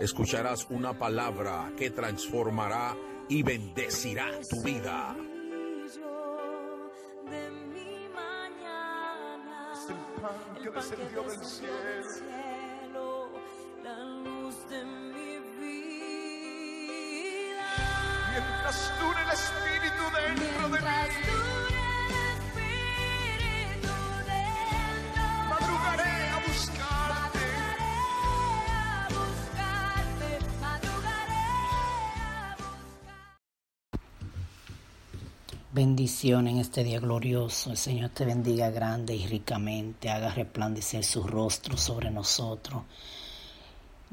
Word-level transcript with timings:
Escucharás 0.00 0.66
una 0.70 0.92
palabra 0.98 1.72
que 1.76 1.90
transformará 1.90 2.96
y 3.28 3.42
bendecirá 3.42 4.28
tu 4.48 4.62
vida. 4.62 5.16
Es 9.72 9.90
el 9.90 9.96
pan 10.20 10.62
que 10.62 10.70
descendió 10.70 11.22
del 11.22 11.44
cielo. 11.44 11.84
Mientras 18.30 18.92
dure 18.98 19.22
el 19.22 19.30
Espíritu 19.30 20.02
dentro 20.12 20.63
Bendición 35.74 36.46
en 36.46 36.58
este 36.58 36.84
día 36.84 37.00
glorioso. 37.00 37.72
El 37.72 37.76
Señor 37.76 38.10
te 38.10 38.24
bendiga 38.24 38.70
grande 38.70 39.16
y 39.16 39.26
ricamente. 39.26 40.08
Haga 40.08 40.32
resplandecer 40.32 41.02
su 41.02 41.24
rostro 41.24 41.76
sobre 41.76 42.12
nosotros. 42.12 42.84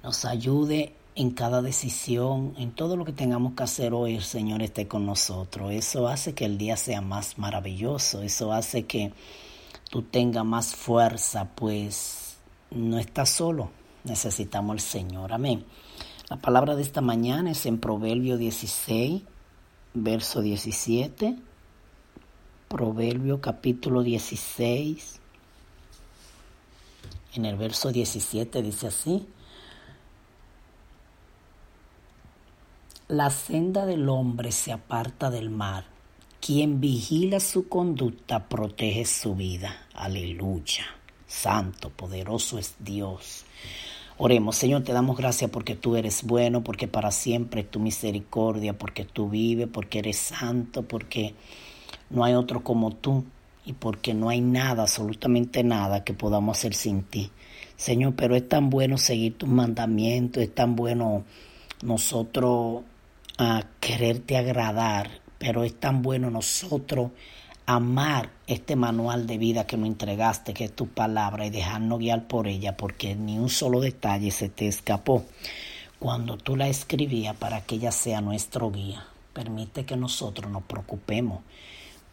Nos 0.02 0.26
ayude 0.26 0.96
en 1.14 1.30
cada 1.30 1.62
decisión, 1.62 2.56
en 2.58 2.72
todo 2.72 2.98
lo 2.98 3.06
que 3.06 3.12
tengamos 3.12 3.54
que 3.54 3.62
hacer 3.62 3.94
hoy. 3.94 4.16
El 4.16 4.24
Señor 4.24 4.64
esté 4.64 4.88
con 4.88 5.06
nosotros. 5.06 5.72
Eso 5.72 6.08
hace 6.08 6.34
que 6.34 6.46
el 6.46 6.58
día 6.58 6.76
sea 6.78 7.02
más 7.02 7.38
maravilloso. 7.38 8.24
Eso 8.24 8.52
hace 8.52 8.88
que 8.88 9.14
tú 9.92 10.02
tengas 10.02 10.44
más 10.44 10.74
fuerza, 10.74 11.48
pues 11.54 12.38
no 12.72 12.98
estás 12.98 13.30
solo. 13.30 13.70
Necesitamos 14.04 14.74
al 14.74 14.80
Señor. 14.80 15.32
Amén. 15.32 15.64
La 16.28 16.38
palabra 16.38 16.76
de 16.76 16.82
esta 16.82 17.02
mañana 17.02 17.52
es 17.52 17.68
en 17.68 17.78
Proverbio 17.78 18.38
16, 18.38 19.22
verso 19.94 20.42
17. 20.42 21.51
Proverbio 22.72 23.42
capítulo 23.42 24.02
16, 24.02 25.20
en 27.34 27.46
el 27.46 27.58
verso 27.58 27.92
17 27.92 28.62
dice 28.62 28.88
así, 28.88 29.28
la 33.10 33.30
senda 33.30 33.86
del 33.86 34.08
hombre 34.08 34.54
se 34.54 34.72
aparta 34.72 35.30
del 35.30 35.50
mar, 35.50 35.84
quien 36.40 36.80
vigila 36.80 37.42
su 37.42 37.68
conducta 37.68 38.48
protege 38.48 39.04
su 39.04 39.36
vida. 39.36 39.88
Aleluya. 39.94 40.86
Santo, 41.28 41.90
poderoso 41.90 42.58
es 42.58 42.76
Dios. 42.80 43.44
Oremos, 44.18 44.56
Señor, 44.56 44.84
te 44.84 44.94
damos 44.94 45.18
gracias 45.18 45.52
porque 45.52 45.76
tú 45.76 45.98
eres 45.98 46.24
bueno, 46.24 46.64
porque 46.64 46.88
para 46.88 47.12
siempre 47.12 47.62
es 47.62 47.70
tu 47.70 47.82
misericordia, 47.82 48.78
porque 48.78 49.04
tú 49.04 49.30
vives, 49.30 49.68
porque 49.68 50.00
eres 50.00 50.18
santo, 50.18 50.84
porque 50.84 51.36
no 52.12 52.24
hay 52.24 52.34
otro 52.34 52.64
como 52.64 52.92
tú 52.92 53.26
y 53.66 53.74
porque 53.74 54.14
no 54.14 54.30
hay 54.30 54.42
nada, 54.42 54.84
absolutamente 54.84 55.64
nada 55.64 56.04
que 56.04 56.14
podamos 56.14 56.58
hacer 56.58 56.74
sin 56.74 57.04
ti. 57.04 57.32
Señor, 57.76 58.16
pero 58.16 58.36
es 58.36 58.48
tan 58.48 58.70
bueno 58.70 58.98
seguir 58.98 59.38
tus 59.38 59.50
mandamientos, 59.50 60.44
es 60.44 60.54
tan 60.54 60.76
bueno 60.76 61.24
nosotros 61.82 62.84
a 63.38 63.64
quererte 63.80 64.38
agradar, 64.38 65.10
pero 65.38 65.64
es 65.64 65.80
tan 65.80 66.02
bueno 66.02 66.30
nosotros 66.30 67.12
amar 67.66 68.30
este 68.48 68.76
manual 68.76 69.28
de 69.28 69.38
vida 69.38 69.66
que 69.66 69.78
nos 69.78 69.88
entregaste, 69.88 70.54
que 70.54 70.66
es 70.66 70.76
tu 70.76 70.88
palabra, 70.88 71.46
y 71.46 71.50
dejarnos 71.50 72.00
guiar 72.00 72.28
por 72.28 72.48
ella, 72.48 72.76
porque 72.78 73.16
ni 73.16 73.40
un 73.40 73.50
solo 73.50 73.80
detalle 73.80 74.32
se 74.32 74.50
te 74.50 74.68
escapó 74.68 75.24
cuando 76.00 76.38
tú 76.38 76.56
la 76.56 76.68
escribías 76.68 77.36
para 77.36 77.62
que 77.62 77.76
ella 77.76 77.92
sea 77.92 78.22
nuestro 78.22 78.72
guía. 78.72 79.06
Permite 79.34 79.86
que 79.86 79.96
nosotros 79.96 80.52
nos 80.52 80.64
preocupemos 80.64 81.42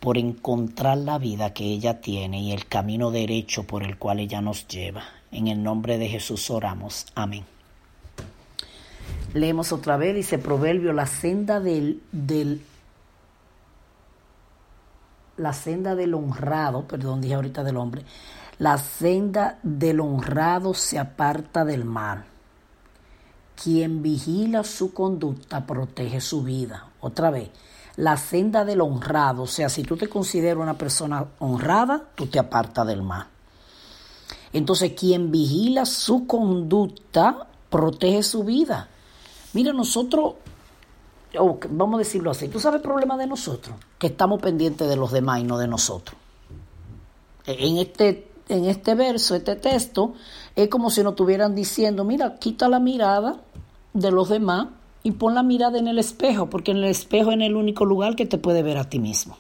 por 0.01 0.19
encontrar 0.19 0.99
la 0.99 1.19
vida 1.19 1.53
que 1.53 1.65
ella 1.65 2.01
tiene 2.01 2.41
y 2.41 2.53
el 2.53 2.67
camino 2.67 3.11
derecho 3.11 3.65
por 3.65 3.83
el 3.83 3.99
cual 3.99 4.21
ella 4.21 4.41
nos 4.41 4.69
lleva. 4.69 5.03
En 5.33 5.49
el 5.49 5.63
nombre 5.63 5.99
de 5.99 6.09
Jesús 6.09 6.51
oramos. 6.51 7.07
Amén. 7.15 7.45
Leemos 9.35 9.73
otra 9.73 9.97
vez, 9.97 10.15
dice 10.15 10.39
Proverbio, 10.39 10.93
la 10.93 11.07
senda 11.07 11.61
del, 11.61 12.03
del 12.13 12.63
la 15.37 15.53
senda 15.53 15.95
del 15.95 16.15
honrado, 16.15 16.87
perdón, 16.87 17.21
dije 17.21 17.35
ahorita 17.35 17.63
del 17.63 17.77
hombre, 17.77 18.03
la 18.59 18.77
senda 18.79 19.59
del 19.63 20.01
honrado 20.01 20.75
se 20.75 20.99
aparta 20.99 21.65
del 21.65 21.85
mal. 21.85 22.25
Quien 23.63 24.03
vigila 24.03 24.65
su 24.65 24.93
conducta 24.93 25.67
protege 25.67 26.21
su 26.21 26.43
vida. 26.43 26.89
Otra 27.01 27.31
vez, 27.31 27.51
la 27.99 28.17
senda 28.17 28.65
del 28.65 28.81
honrado, 28.81 29.43
o 29.43 29.47
sea, 29.49 29.69
si 29.69 29.83
tú 29.83 29.97
te 29.97 30.09
consideras 30.09 30.63
una 30.63 30.79
persona 30.79 31.27
honrada, 31.41 32.11
tú 32.15 32.27
te 32.27 32.39
apartas 32.39 32.87
del 32.87 33.03
mal. 33.03 33.27
Entonces, 34.53 34.93
quien 34.93 35.33
vigila 35.33 35.85
su 35.85 36.25
conducta 36.25 37.49
protege 37.69 38.23
su 38.23 38.45
vida. 38.45 38.89
Mira, 39.53 39.73
nosotros, 39.73 40.35
oh, 41.41 41.59
vamos 41.71 41.97
a 41.97 41.99
decirlo 41.99 42.31
así, 42.31 42.47
¿tú 42.47 42.61
sabes 42.61 42.77
el 42.77 42.83
problema 42.83 43.17
de 43.17 43.27
nosotros? 43.27 43.75
Que 43.99 44.07
estamos 44.07 44.41
pendientes 44.41 44.89
de 44.89 44.95
los 44.95 45.11
demás 45.11 45.41
y 45.41 45.45
no 45.45 45.59
de 45.59 45.67
nosotros. 45.67 46.17
En 47.47 47.79
este, 47.79 48.31
en 48.49 48.67
este 48.67 48.95
verso, 48.95 49.35
este 49.35 49.57
texto, 49.57 50.15
es 50.55 50.69
como 50.69 50.91
si 50.91 51.03
nos 51.03 51.15
estuvieran 51.15 51.57
diciendo, 51.57 52.05
mira, 52.05 52.37
quita 52.37 52.69
la 52.69 52.79
mirada 52.79 53.41
de 53.93 54.13
los 54.13 54.29
demás 54.29 54.69
y 55.03 55.13
pon 55.13 55.35
la 55.35 55.43
mirada 55.43 55.79
en 55.79 55.89
el 55.89 55.99
espejo, 55.99 56.51
porque 56.51 56.73
en 56.73 56.79
el 56.79 56.85
espejo 56.85 57.33
es 57.33 57.41
el 57.41 57.57
único 57.57 57.85
lugar 57.85 58.17
que 58.17 58.27
te 58.27 58.39
puede 58.39 58.63
ver 58.63 58.79
a 58.79 58.89
ti 58.89 58.99
mismo. 58.99 59.37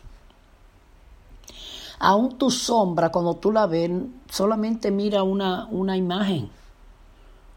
Aún 1.98 2.38
tu 2.38 2.50
sombra, 2.50 3.10
cuando 3.10 3.34
tú 3.34 3.50
la 3.50 3.66
ves, 3.66 3.90
solamente 4.30 4.90
mira 4.90 5.24
una, 5.24 5.66
una 5.66 5.96
imagen, 5.96 6.48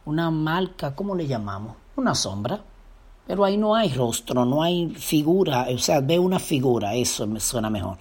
una 0.06 0.32
marca, 0.32 0.96
¿cómo 0.96 1.16
le 1.16 1.28
llamamos? 1.28 1.76
Una 1.96 2.16
sombra. 2.16 2.64
Pero 3.28 3.46
ahí 3.46 3.56
no 3.56 3.76
hay 3.76 3.94
rostro, 3.94 4.44
no 4.46 4.64
hay 4.64 4.90
figura, 4.90 5.68
o 5.74 5.78
sea, 5.78 6.02
ve 6.02 6.18
una 6.18 6.40
figura, 6.40 6.96
eso 6.96 7.28
me 7.28 7.40
suena 7.40 7.70
mejor. 7.70 7.98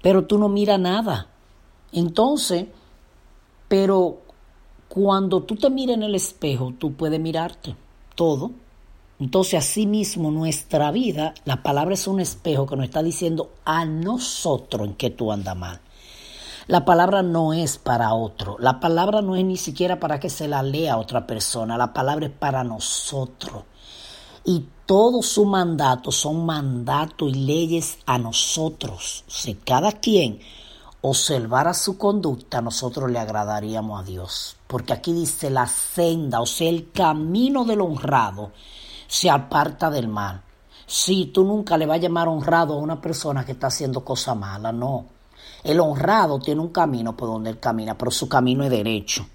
Pero 0.00 0.24
tú 0.24 0.38
no 0.38 0.48
miras 0.48 0.78
nada. 0.78 1.26
Entonces, 1.92 2.66
pero 3.68 4.18
cuando 4.88 5.42
tú 5.42 5.56
te 5.56 5.68
miras 5.68 5.96
en 5.96 6.04
el 6.04 6.14
espejo, 6.14 6.72
tú 6.78 6.94
puedes 6.94 7.20
mirarte 7.20 7.74
todo. 8.14 8.52
Entonces, 9.22 9.54
así 9.54 9.86
mismo 9.86 10.32
nuestra 10.32 10.90
vida, 10.90 11.32
la 11.44 11.62
palabra 11.62 11.94
es 11.94 12.08
un 12.08 12.18
espejo 12.18 12.66
que 12.66 12.74
nos 12.74 12.86
está 12.86 13.04
diciendo 13.04 13.52
a 13.64 13.84
nosotros 13.84 14.88
en 14.88 14.94
que 14.94 15.10
tú 15.10 15.30
andas 15.30 15.56
mal. 15.56 15.80
La 16.66 16.84
palabra 16.84 17.22
no 17.22 17.52
es 17.52 17.78
para 17.78 18.14
otro. 18.14 18.56
La 18.58 18.80
palabra 18.80 19.22
no 19.22 19.36
es 19.36 19.44
ni 19.44 19.56
siquiera 19.56 20.00
para 20.00 20.18
que 20.18 20.28
se 20.28 20.48
la 20.48 20.64
lea 20.64 20.94
a 20.94 20.98
otra 20.98 21.24
persona. 21.24 21.78
La 21.78 21.92
palabra 21.92 22.26
es 22.26 22.32
para 22.32 22.64
nosotros. 22.64 23.62
Y 24.44 24.66
todos 24.86 25.24
sus 25.26 25.46
mandatos 25.46 26.16
son 26.16 26.44
mandatos 26.44 27.30
y 27.30 27.34
leyes 27.34 27.98
a 28.06 28.18
nosotros. 28.18 29.22
Si 29.28 29.54
cada 29.54 29.92
quien 29.92 30.40
observara 31.00 31.74
su 31.74 31.96
conducta, 31.96 32.60
nosotros 32.60 33.08
le 33.08 33.20
agradaríamos 33.20 34.00
a 34.00 34.04
Dios. 34.04 34.56
Porque 34.66 34.94
aquí 34.94 35.12
dice 35.12 35.48
la 35.48 35.68
senda, 35.68 36.40
o 36.40 36.46
sea, 36.46 36.68
el 36.68 36.90
camino 36.90 37.64
del 37.64 37.82
honrado 37.82 38.50
se 39.12 39.28
aparta 39.28 39.90
del 39.90 40.08
mal. 40.08 40.40
Si 40.86 41.26
tú 41.26 41.44
nunca 41.44 41.76
le 41.76 41.84
vas 41.84 41.98
a 41.98 42.00
llamar 42.00 42.28
honrado 42.28 42.72
a 42.72 42.78
una 42.78 42.98
persona 42.98 43.44
que 43.44 43.52
está 43.52 43.66
haciendo 43.66 44.02
cosas 44.02 44.34
malas, 44.34 44.72
no. 44.72 45.04
El 45.62 45.80
honrado 45.80 46.38
tiene 46.38 46.62
un 46.62 46.70
camino 46.70 47.14
por 47.14 47.28
donde 47.28 47.50
él 47.50 47.60
camina, 47.60 47.96
pero 47.98 48.10
su 48.10 48.26
camino 48.26 48.64
es 48.64 48.70
derecho. 48.70 49.26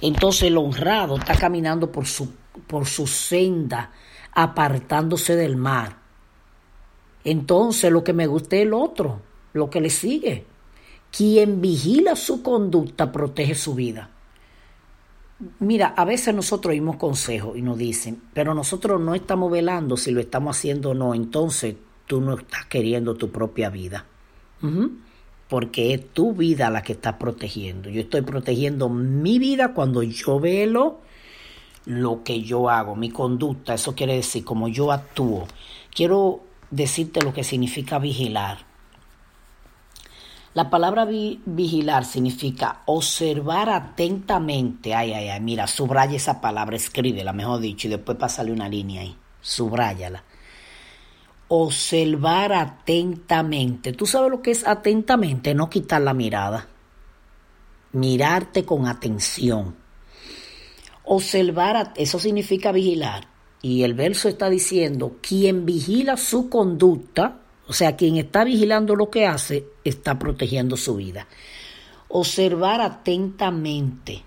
Entonces 0.00 0.42
el 0.42 0.58
honrado 0.58 1.14
está 1.14 1.36
caminando 1.36 1.92
por 1.92 2.06
su, 2.06 2.28
por 2.66 2.86
su 2.86 3.06
senda, 3.06 3.92
apartándose 4.32 5.36
del 5.36 5.54
mar. 5.54 5.96
Entonces 7.22 7.92
lo 7.92 8.02
que 8.02 8.14
me 8.14 8.26
gusta 8.26 8.56
es 8.56 8.62
el 8.62 8.74
otro, 8.74 9.20
lo 9.52 9.70
que 9.70 9.80
le 9.80 9.90
sigue. 9.90 10.44
Quien 11.16 11.60
vigila 11.60 12.16
su 12.16 12.42
conducta 12.42 13.12
protege 13.12 13.54
su 13.54 13.76
vida. 13.76 14.10
Mira, 15.58 15.94
a 15.96 16.04
veces 16.04 16.34
nosotros 16.34 16.72
oímos 16.72 16.96
consejos 16.96 17.56
y 17.56 17.62
nos 17.62 17.76
dicen, 17.76 18.22
pero 18.32 18.54
nosotros 18.54 19.00
no 19.00 19.14
estamos 19.14 19.50
velando 19.50 19.96
si 19.96 20.12
lo 20.12 20.20
estamos 20.20 20.56
haciendo 20.56 20.90
o 20.90 20.94
no, 20.94 21.14
entonces 21.14 21.74
tú 22.06 22.20
no 22.20 22.38
estás 22.38 22.66
queriendo 22.66 23.14
tu 23.14 23.30
propia 23.30 23.70
vida. 23.70 24.06
Porque 25.48 25.92
es 25.92 26.08
tu 26.12 26.32
vida 26.32 26.70
la 26.70 26.82
que 26.82 26.94
estás 26.94 27.14
protegiendo. 27.14 27.90
Yo 27.90 28.00
estoy 28.00 28.22
protegiendo 28.22 28.88
mi 28.88 29.38
vida 29.38 29.74
cuando 29.74 30.02
yo 30.02 30.40
velo 30.40 31.00
lo 31.84 32.22
que 32.22 32.42
yo 32.42 32.70
hago, 32.70 32.96
mi 32.96 33.10
conducta, 33.10 33.74
eso 33.74 33.94
quiere 33.94 34.14
decir 34.14 34.44
como 34.44 34.68
yo 34.68 34.90
actúo. 34.90 35.46
Quiero 35.94 36.42
decirte 36.70 37.22
lo 37.22 37.34
que 37.34 37.44
significa 37.44 37.98
vigilar. 37.98 38.73
La 40.54 40.70
palabra 40.70 41.04
vigilar 41.04 42.04
significa 42.04 42.82
observar 42.86 43.68
atentamente. 43.68 44.94
Ay, 44.94 45.12
ay, 45.12 45.28
ay, 45.28 45.40
mira, 45.40 45.66
subraya 45.66 46.16
esa 46.16 46.40
palabra, 46.40 46.76
escríbela, 46.76 47.32
mejor 47.32 47.58
dicho, 47.60 47.88
y 47.88 47.90
después 47.90 48.16
pásale 48.16 48.52
una 48.52 48.68
línea 48.68 49.02
ahí. 49.02 49.16
Subráyala. 49.40 50.22
Observar 51.48 52.52
atentamente. 52.52 53.92
¿Tú 53.94 54.06
sabes 54.06 54.30
lo 54.30 54.42
que 54.42 54.52
es 54.52 54.64
atentamente? 54.64 55.54
No 55.54 55.68
quitar 55.68 56.00
la 56.00 56.14
mirada. 56.14 56.68
Mirarte 57.90 58.64
con 58.64 58.86
atención. 58.86 59.74
Observar, 61.02 61.92
eso 61.96 62.20
significa 62.20 62.70
vigilar. 62.70 63.26
Y 63.60 63.82
el 63.82 63.94
verso 63.94 64.28
está 64.28 64.48
diciendo, 64.48 65.16
quien 65.20 65.66
vigila 65.66 66.16
su 66.16 66.48
conducta, 66.48 67.40
o 67.66 67.72
sea, 67.72 67.96
quien 67.96 68.16
está 68.16 68.44
vigilando 68.44 68.94
lo 68.94 69.10
que 69.10 69.26
hace, 69.26 69.64
está 69.84 70.18
protegiendo 70.18 70.76
su 70.76 70.96
vida. 70.96 71.26
Observar 72.08 72.80
atentamente 72.80 74.22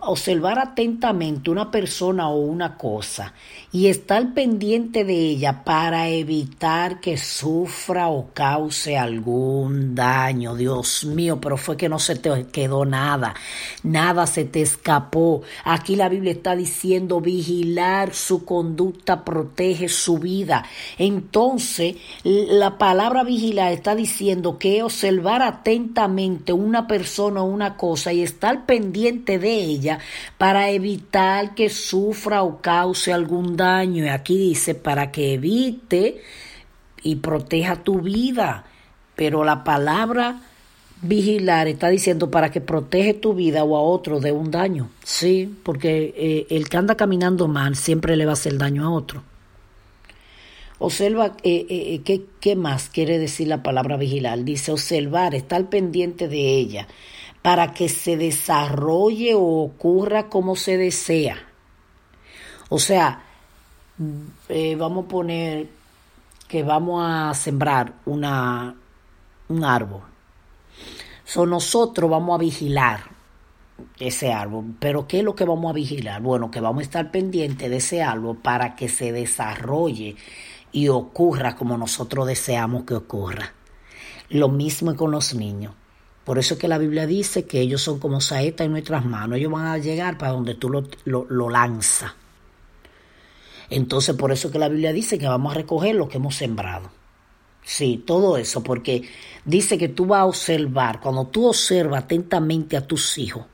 observar 0.00 0.58
atentamente 0.58 1.50
una 1.50 1.70
persona 1.70 2.28
o 2.28 2.38
una 2.38 2.76
cosa 2.76 3.32
y 3.70 3.88
estar 3.88 4.34
pendiente 4.34 5.04
de 5.04 5.14
ella 5.14 5.64
para 5.64 6.08
evitar 6.08 7.00
que 7.00 7.16
sufra 7.16 8.08
o 8.08 8.30
cause 8.32 8.96
algún 8.96 9.94
daño. 9.94 10.54
Dios 10.54 11.04
mío, 11.04 11.40
pero 11.40 11.56
fue 11.56 11.76
que 11.76 11.88
no 11.88 11.98
se 11.98 12.16
te 12.16 12.46
quedó 12.46 12.84
nada, 12.84 13.34
nada 13.82 14.26
se 14.26 14.44
te 14.44 14.62
escapó. 14.62 15.42
Aquí 15.64 15.96
la 15.96 16.08
Biblia 16.08 16.32
está 16.32 16.56
diciendo 16.56 17.20
vigilar 17.20 18.14
su 18.14 18.44
conducta 18.44 19.24
protege 19.24 19.88
su 19.88 20.18
vida. 20.18 20.64
Entonces, 20.96 21.96
la 22.24 22.78
palabra 22.78 23.22
vigilar 23.24 23.72
está 23.72 23.94
diciendo 23.94 24.58
que 24.58 24.82
observar 24.82 25.42
atentamente 25.42 26.52
una 26.52 26.86
persona 26.86 27.42
o 27.42 27.44
una 27.44 27.76
cosa 27.76 28.12
y 28.12 28.22
estar 28.22 28.66
pendiente 28.66 29.38
de 29.38 29.52
ella 29.52 29.67
para 30.36 30.70
evitar 30.70 31.54
que 31.54 31.68
sufra 31.68 32.42
o 32.42 32.60
cause 32.60 33.12
algún 33.12 33.56
daño. 33.56 34.04
Y 34.04 34.08
aquí 34.08 34.36
dice, 34.36 34.74
para 34.74 35.10
que 35.10 35.34
evite 35.34 36.22
y 37.02 37.16
proteja 37.16 37.76
tu 37.76 38.00
vida. 38.00 38.64
Pero 39.14 39.44
la 39.44 39.64
palabra 39.64 40.40
vigilar 41.02 41.68
está 41.68 41.88
diciendo 41.88 42.30
para 42.30 42.50
que 42.50 42.60
protege 42.60 43.14
tu 43.14 43.34
vida 43.34 43.64
o 43.64 43.76
a 43.76 43.82
otro 43.82 44.20
de 44.20 44.32
un 44.32 44.50
daño. 44.50 44.90
Sí, 45.04 45.52
porque 45.62 46.14
eh, 46.16 46.46
el 46.50 46.68
que 46.68 46.76
anda 46.76 46.96
caminando 46.96 47.48
mal 47.48 47.76
siempre 47.76 48.16
le 48.16 48.24
va 48.24 48.32
a 48.32 48.34
hacer 48.34 48.58
daño 48.58 48.84
a 48.84 48.90
otro. 48.90 49.22
Observa, 50.80 51.36
eh, 51.42 51.66
eh, 51.68 52.00
¿qué, 52.04 52.22
¿qué 52.40 52.54
más 52.54 52.88
quiere 52.88 53.18
decir 53.18 53.48
la 53.48 53.64
palabra 53.64 53.96
vigilar? 53.96 54.44
Dice 54.44 54.70
observar, 54.70 55.34
estar 55.34 55.68
pendiente 55.68 56.28
de 56.28 56.56
ella 56.56 56.86
para 57.48 57.72
que 57.72 57.88
se 57.88 58.18
desarrolle 58.18 59.34
o 59.34 59.62
ocurra 59.62 60.28
como 60.28 60.54
se 60.54 60.76
desea. 60.76 61.38
O 62.68 62.78
sea, 62.78 63.22
eh, 64.50 64.76
vamos 64.76 65.06
a 65.06 65.08
poner 65.08 65.66
que 66.46 66.62
vamos 66.62 67.02
a 67.02 67.32
sembrar 67.32 67.94
una, 68.04 68.76
un 69.48 69.64
árbol. 69.64 70.02
So, 71.24 71.46
nosotros 71.46 72.10
vamos 72.10 72.34
a 72.34 72.42
vigilar 72.42 73.00
ese 73.98 74.30
árbol. 74.30 74.74
Pero 74.78 75.06
¿qué 75.06 75.20
es 75.20 75.24
lo 75.24 75.34
que 75.34 75.46
vamos 75.46 75.70
a 75.70 75.72
vigilar? 75.72 76.20
Bueno, 76.20 76.50
que 76.50 76.60
vamos 76.60 76.80
a 76.80 76.84
estar 76.84 77.10
pendientes 77.10 77.70
de 77.70 77.78
ese 77.78 78.02
árbol 78.02 78.36
para 78.36 78.76
que 78.76 78.90
se 78.90 79.10
desarrolle 79.10 80.16
y 80.70 80.88
ocurra 80.88 81.56
como 81.56 81.78
nosotros 81.78 82.26
deseamos 82.26 82.84
que 82.84 82.94
ocurra. 82.94 83.54
Lo 84.28 84.50
mismo 84.50 84.94
con 84.96 85.12
los 85.12 85.34
niños. 85.34 85.77
Por 86.28 86.38
eso 86.38 86.54
es 86.54 86.60
que 86.60 86.68
la 86.68 86.76
Biblia 86.76 87.06
dice 87.06 87.46
que 87.46 87.58
ellos 87.58 87.80
son 87.80 87.98
como 87.98 88.20
saetas 88.20 88.66
en 88.66 88.72
nuestras 88.72 89.02
manos. 89.02 89.38
Ellos 89.38 89.50
van 89.50 89.64
a 89.64 89.78
llegar 89.78 90.18
para 90.18 90.32
donde 90.32 90.56
tú 90.56 90.68
lo, 90.68 90.84
lo, 91.06 91.48
lanzas. 91.48 92.12
Entonces, 93.70 94.14
por 94.14 94.30
eso 94.30 94.48
es 94.48 94.52
que 94.52 94.58
la 94.58 94.68
Biblia 94.68 94.92
dice 94.92 95.18
que 95.18 95.26
vamos 95.26 95.52
a 95.52 95.54
recoger 95.54 95.94
lo 95.94 96.06
que 96.06 96.18
hemos 96.18 96.34
sembrado. 96.34 96.90
Sí, 97.64 98.04
todo 98.06 98.36
eso, 98.36 98.62
porque 98.62 99.08
dice 99.46 99.78
que 99.78 99.88
tú 99.88 100.04
vas 100.04 100.20
a 100.20 100.26
observar, 100.26 101.00
cuando 101.00 101.28
tú 101.28 101.46
observas 101.46 102.04
atentamente 102.04 102.76
a 102.76 102.86
tus 102.86 103.16
hijos, 103.16 103.46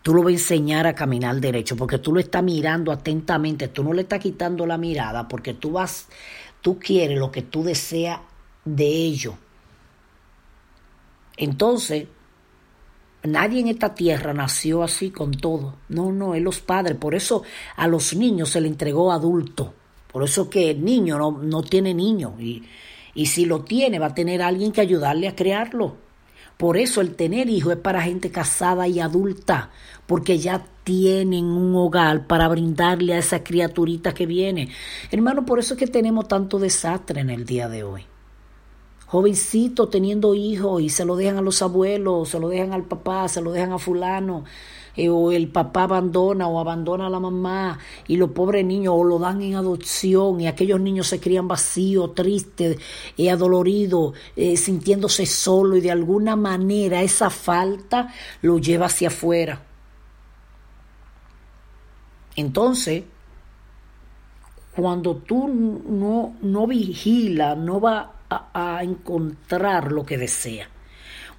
tú 0.00 0.14
lo 0.14 0.22
vas 0.22 0.30
a 0.30 0.36
enseñar 0.36 0.86
a 0.86 0.94
caminar 0.94 1.38
derecho, 1.38 1.76
porque 1.76 1.98
tú 1.98 2.14
lo 2.14 2.20
estás 2.20 2.42
mirando 2.42 2.92
atentamente, 2.92 3.68
tú 3.68 3.84
no 3.84 3.92
le 3.92 4.00
estás 4.00 4.20
quitando 4.20 4.64
la 4.64 4.78
mirada, 4.78 5.28
porque 5.28 5.52
tú 5.52 5.72
vas, 5.72 6.08
tú 6.62 6.78
quieres 6.78 7.18
lo 7.18 7.30
que 7.30 7.42
tú 7.42 7.62
deseas 7.62 8.20
de 8.64 8.86
ellos. 8.86 9.34
Entonces, 11.36 12.06
nadie 13.24 13.60
en 13.60 13.68
esta 13.68 13.94
tierra 13.94 14.32
nació 14.32 14.82
así 14.82 15.10
con 15.10 15.32
todo. 15.32 15.76
No, 15.88 16.12
no, 16.12 16.34
es 16.34 16.42
los 16.42 16.60
padres. 16.60 16.96
Por 16.96 17.14
eso 17.14 17.42
a 17.76 17.88
los 17.88 18.14
niños 18.14 18.50
se 18.50 18.60
le 18.60 18.68
entregó 18.68 19.12
adulto. 19.12 19.74
Por 20.12 20.22
eso 20.22 20.48
que 20.48 20.70
el 20.70 20.84
niño 20.84 21.18
no, 21.18 21.32
no 21.32 21.62
tiene 21.62 21.94
niño. 21.94 22.34
Y, 22.38 22.62
y 23.14 23.26
si 23.26 23.46
lo 23.46 23.62
tiene, 23.62 23.98
va 23.98 24.06
a 24.06 24.14
tener 24.14 24.42
alguien 24.42 24.72
que 24.72 24.80
ayudarle 24.80 25.28
a 25.28 25.34
crearlo. 25.34 25.96
Por 26.56 26.76
eso 26.76 27.00
el 27.00 27.16
tener 27.16 27.48
hijos 27.48 27.72
es 27.72 27.78
para 27.80 28.02
gente 28.02 28.30
casada 28.30 28.86
y 28.86 29.00
adulta, 29.00 29.70
porque 30.06 30.38
ya 30.38 30.64
tienen 30.84 31.46
un 31.46 31.74
hogar 31.74 32.28
para 32.28 32.46
brindarle 32.46 33.14
a 33.14 33.18
esa 33.18 33.42
criaturita 33.42 34.14
que 34.14 34.26
viene. 34.26 34.68
Hermano, 35.10 35.44
por 35.44 35.58
eso 35.58 35.74
es 35.74 35.80
que 35.80 35.88
tenemos 35.88 36.28
tanto 36.28 36.60
desastre 36.60 37.22
en 37.22 37.30
el 37.30 37.44
día 37.44 37.68
de 37.68 37.82
hoy 37.82 38.06
jovencito 39.14 39.88
teniendo 39.88 40.34
hijos 40.34 40.82
y 40.82 40.88
se 40.88 41.04
lo 41.04 41.14
dejan 41.14 41.36
a 41.36 41.40
los 41.40 41.62
abuelos, 41.62 42.30
se 42.30 42.40
lo 42.40 42.48
dejan 42.48 42.72
al 42.72 42.82
papá, 42.82 43.28
se 43.28 43.40
lo 43.40 43.52
dejan 43.52 43.70
a 43.70 43.78
fulano, 43.78 44.42
eh, 44.96 45.08
o 45.08 45.30
el 45.30 45.46
papá 45.46 45.84
abandona 45.84 46.48
o 46.48 46.58
abandona 46.58 47.06
a 47.06 47.10
la 47.10 47.20
mamá 47.20 47.78
y 48.08 48.16
los 48.16 48.30
pobres 48.30 48.66
niños 48.66 48.92
o 48.96 49.04
lo 49.04 49.20
dan 49.20 49.40
en 49.40 49.54
adopción 49.54 50.40
y 50.40 50.48
aquellos 50.48 50.80
niños 50.80 51.06
se 51.06 51.20
crían 51.20 51.46
vacíos, 51.46 52.12
tristes, 52.12 52.76
y 53.16 53.28
adoloridos, 53.28 54.14
eh, 54.34 54.56
sintiéndose 54.56 55.26
solo 55.26 55.76
y 55.76 55.80
de 55.80 55.92
alguna 55.92 56.34
manera 56.34 57.00
esa 57.00 57.30
falta 57.30 58.12
lo 58.42 58.58
lleva 58.58 58.86
hacia 58.86 59.08
afuera. 59.08 59.62
Entonces, 62.34 63.04
cuando 64.74 65.14
tú 65.18 65.46
no, 65.46 66.34
no 66.42 66.66
vigilas, 66.66 67.56
no 67.56 67.80
va 67.80 68.14
a, 68.52 68.80
encontrar 68.82 69.92
lo 69.92 70.04
que 70.04 70.18
desea. 70.18 70.68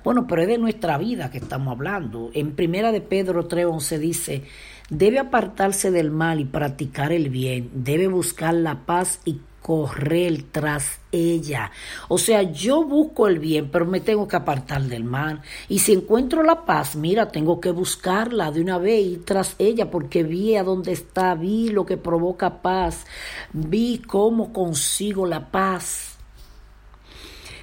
Bueno, 0.03 0.27
pero 0.27 0.43
es 0.43 0.47
de 0.47 0.57
nuestra 0.57 0.97
vida 0.97 1.31
que 1.31 1.39
estamos 1.39 1.71
hablando. 1.71 2.29
En 2.33 2.55
primera 2.55 2.91
de 2.91 3.01
Pedro 3.01 3.47
3:11 3.47 3.97
dice, 3.97 4.43
debe 4.89 5.19
apartarse 5.19 5.91
del 5.91 6.11
mal 6.11 6.39
y 6.39 6.45
practicar 6.45 7.11
el 7.11 7.29
bien, 7.29 7.71
debe 7.73 8.07
buscar 8.07 8.53
la 8.53 8.85
paz 8.85 9.19
y 9.25 9.39
correr 9.65 10.43
tras 10.51 10.99
ella. 11.11 11.71
O 12.07 12.19
sea, 12.19 12.43
yo 12.43 12.83
busco 12.83 13.27
el 13.27 13.39
bien, 13.39 13.71
pero 13.71 13.87
me 13.87 13.99
tengo 13.99 14.27
que 14.27 14.35
apartar 14.35 14.83
del 14.83 15.03
mal. 15.03 15.41
Y 15.67 15.79
si 15.79 15.93
encuentro 15.93 16.43
la 16.43 16.65
paz, 16.65 16.95
mira, 16.95 17.29
tengo 17.29 17.59
que 17.59 17.71
buscarla 17.71 18.51
de 18.51 18.61
una 18.61 18.77
vez 18.77 19.03
y 19.03 19.17
tras 19.17 19.55
ella, 19.57 19.89
porque 19.89 20.21
vi 20.21 20.55
a 20.55 20.63
dónde 20.63 20.91
está, 20.91 21.33
vi 21.33 21.69
lo 21.69 21.83
que 21.83 21.97
provoca 21.97 22.61
paz, 22.61 23.07
vi 23.53 24.03
cómo 24.05 24.53
consigo 24.53 25.25
la 25.25 25.49
paz. 25.49 26.14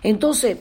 Entonces, 0.03 0.59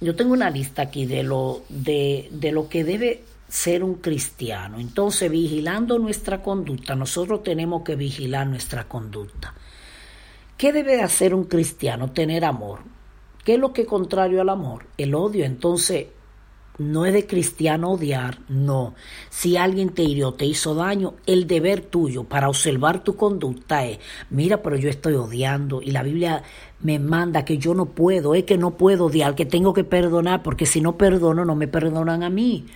yo 0.00 0.14
tengo 0.14 0.32
una 0.32 0.50
lista 0.50 0.82
aquí 0.82 1.06
de 1.06 1.22
lo, 1.22 1.62
de, 1.68 2.28
de 2.30 2.52
lo 2.52 2.68
que 2.68 2.84
debe 2.84 3.22
ser 3.48 3.84
un 3.84 3.94
cristiano. 3.94 4.78
Entonces, 4.78 5.30
vigilando 5.30 5.98
nuestra 5.98 6.42
conducta, 6.42 6.94
nosotros 6.94 7.42
tenemos 7.42 7.82
que 7.82 7.96
vigilar 7.96 8.46
nuestra 8.46 8.84
conducta. 8.84 9.54
¿Qué 10.56 10.72
debe 10.72 11.02
hacer 11.02 11.34
un 11.34 11.44
cristiano? 11.44 12.10
Tener 12.12 12.44
amor. 12.44 12.80
¿Qué 13.44 13.54
es 13.54 13.60
lo 13.60 13.72
que 13.72 13.82
es 13.82 13.88
contrario 13.88 14.40
al 14.40 14.48
amor? 14.48 14.86
El 14.98 15.14
odio. 15.14 15.44
Entonces, 15.44 16.06
no 16.78 17.06
es 17.06 17.12
de 17.12 17.26
cristiano 17.26 17.92
odiar, 17.92 18.40
no. 18.48 18.94
Si 19.30 19.56
alguien 19.56 19.90
te 19.90 20.02
hirió, 20.02 20.32
te 20.32 20.44
hizo 20.44 20.74
daño, 20.74 21.14
el 21.26 21.46
deber 21.46 21.80
tuyo 21.80 22.24
para 22.24 22.48
observar 22.48 23.02
tu 23.02 23.16
conducta 23.16 23.84
es, 23.86 23.98
mira, 24.30 24.62
pero 24.62 24.76
yo 24.76 24.88
estoy 24.88 25.14
odiando 25.14 25.82
y 25.82 25.90
la 25.90 26.02
Biblia 26.02 26.42
me 26.80 26.98
manda 26.98 27.44
que 27.44 27.58
yo 27.58 27.74
no 27.74 27.86
puedo, 27.86 28.34
es 28.34 28.44
que 28.44 28.58
no 28.58 28.76
puedo 28.76 29.06
odiar, 29.06 29.34
que 29.34 29.46
tengo 29.46 29.72
que 29.72 29.84
perdonar, 29.84 30.42
porque 30.42 30.66
si 30.66 30.80
no 30.80 30.96
perdono, 30.96 31.44
no 31.44 31.56
me 31.56 31.68
perdonan 31.68 32.22
a 32.22 32.30
mí. 32.30 32.66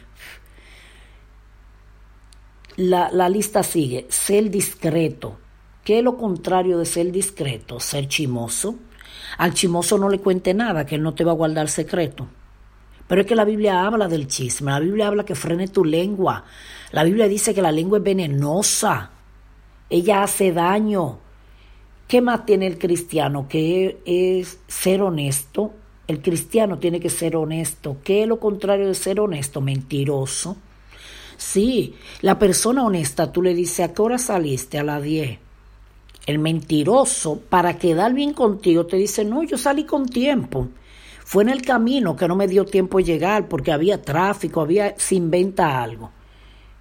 La, 2.77 3.11
la 3.13 3.29
lista 3.29 3.63
sigue, 3.63 4.07
ser 4.09 4.51
discreto, 4.51 5.37
¿Qué 5.85 5.99
es 5.99 6.05
lo 6.05 6.17
contrario 6.17 6.79
de 6.79 6.85
ser 6.85 7.11
discreto? 7.11 7.81
Ser 7.81 8.07
chimoso. 8.07 8.77
Al 9.39 9.55
chimoso 9.55 9.99
no 9.99 10.09
le 10.09 10.19
cuente 10.19 10.55
nada, 10.55 10.85
que 10.85 10.97
él 10.97 11.03
no 11.03 11.15
te 11.15 11.25
va 11.25 11.33
a 11.33 11.35
guardar 11.35 11.69
secreto. 11.69 12.29
Pero 13.11 13.23
es 13.23 13.27
que 13.27 13.35
la 13.35 13.45
Biblia 13.45 13.85
habla 13.85 14.07
del 14.07 14.29
chisme, 14.29 14.71
la 14.71 14.79
Biblia 14.79 15.09
habla 15.09 15.25
que 15.25 15.35
frene 15.35 15.67
tu 15.67 15.85
lengua. 15.85 16.45
La 16.93 17.03
Biblia 17.03 17.27
dice 17.27 17.53
que 17.53 17.61
la 17.61 17.73
lengua 17.73 17.99
es 17.99 18.05
venenosa, 18.05 19.11
ella 19.89 20.23
hace 20.23 20.53
daño. 20.53 21.19
¿Qué 22.07 22.21
más 22.21 22.47
tiene 22.47 22.69
el 22.69 22.79
cristiano? 22.79 23.49
Que 23.49 23.99
es 24.05 24.61
ser 24.69 25.03
honesto. 25.03 25.73
El 26.07 26.23
cristiano 26.23 26.79
tiene 26.79 27.01
que 27.01 27.11
ser 27.11 27.35
honesto. 27.35 27.97
¿Qué 28.05 28.23
es 28.23 28.29
lo 28.29 28.39
contrario 28.39 28.87
de 28.87 28.95
ser 28.95 29.19
honesto? 29.19 29.61
Mentiroso. 29.61 30.57
Sí, 31.37 31.97
la 32.21 32.39
persona 32.39 32.85
honesta, 32.85 33.33
tú 33.33 33.43
le 33.43 33.55
dices, 33.55 33.81
¿a 33.81 33.93
qué 33.93 34.03
hora 34.03 34.19
saliste? 34.19 34.79
A 34.79 34.85
las 34.85 35.03
10 35.03 35.37
el 36.27 36.39
mentiroso, 36.39 37.41
para 37.49 37.77
quedar 37.77 38.15
bien 38.15 38.35
contigo, 38.35 38.87
te 38.87 38.97
dice, 38.97 39.25
no, 39.25 39.43
yo 39.43 39.59
salí 39.59 39.83
con 39.83 40.07
tiempo. 40.07 40.69
Fue 41.31 41.45
en 41.45 41.49
el 41.49 41.63
camino 41.63 42.17
que 42.17 42.27
no 42.27 42.35
me 42.35 42.49
dio 42.49 42.65
tiempo 42.65 42.99
llegar 42.99 43.47
porque 43.47 43.71
había 43.71 44.03
tráfico, 44.03 44.63
había, 44.63 44.97
se 44.99 45.15
inventa 45.15 45.81
algo. 45.81 46.11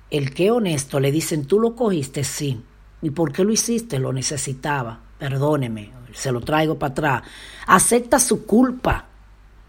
El 0.10 0.34
que 0.34 0.50
honesto 0.50 1.00
le 1.00 1.12
dicen, 1.12 1.46
tú 1.46 1.60
lo 1.60 1.76
cogiste, 1.76 2.24
sí. 2.24 2.60
¿Y 3.04 3.12
por 3.12 3.32
qué 3.32 3.44
lo 3.44 3.54
hiciste? 3.54 4.00
Lo 4.00 4.12
necesitaba. 4.12 5.02
Perdóneme, 5.20 5.92
se 6.14 6.32
lo 6.32 6.42
traigo 6.42 6.80
para 6.80 6.92
atrás. 6.92 7.24
Acepta 7.68 8.18
su 8.18 8.48
culpa, 8.48 9.06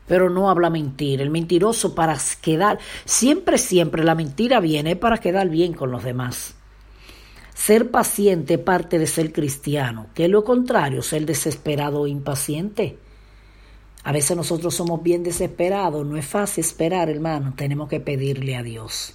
pero 0.07 0.31
no 0.31 0.49
habla 0.49 0.71
mentira. 0.71 1.23
El 1.23 1.29
mentiroso 1.29 1.95
para 1.95 2.17
quedar, 2.41 2.79
siempre, 3.05 3.59
siempre 3.59 4.03
la 4.03 4.15
mentira 4.15 4.61
viene 4.61 4.97
para 4.97 5.19
quedar 5.19 5.51
bien 5.51 5.75
con 5.75 5.91
los 5.91 6.05
demás. 6.05 6.55
Ser 7.53 7.91
paciente 7.91 8.57
parte 8.57 8.99
de 8.99 9.07
ser 9.07 9.31
cristiano, 9.31 10.07
que 10.15 10.25
es 10.25 10.31
lo 10.31 10.43
contrario, 10.43 11.03
ser 11.03 11.27
desesperado 11.27 12.01
o 12.01 12.07
impaciente. 12.07 12.97
A 14.03 14.13
veces 14.13 14.37
nosotros 14.37 14.75
somos 14.75 15.03
bien 15.03 15.23
desesperados, 15.23 16.07
no 16.07 16.17
es 16.17 16.27
fácil 16.27 16.65
esperar, 16.65 17.11
hermano, 17.11 17.53
tenemos 17.57 17.89
que 17.89 18.01
pedirle 18.01 18.57
a 18.57 18.63
Dios. 18.63 19.15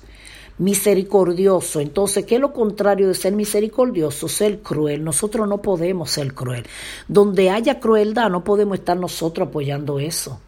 Misericordioso, 0.57 1.81
entonces, 1.81 2.25
¿qué 2.25 2.35
es 2.35 2.41
lo 2.41 2.53
contrario 2.53 3.07
de 3.07 3.15
ser 3.15 3.33
misericordioso? 3.33 4.29
Ser 4.29 4.61
cruel. 4.61 5.03
Nosotros 5.03 5.49
no 5.49 5.61
podemos 5.61 6.11
ser 6.11 6.33
cruel. 6.33 6.65
Donde 7.09 7.49
haya 7.49 7.79
crueldad, 7.79 8.29
no 8.29 8.43
podemos 8.43 8.77
estar 8.77 8.95
nosotros 8.95 9.49
apoyando 9.49 9.99
eso. 9.99 10.39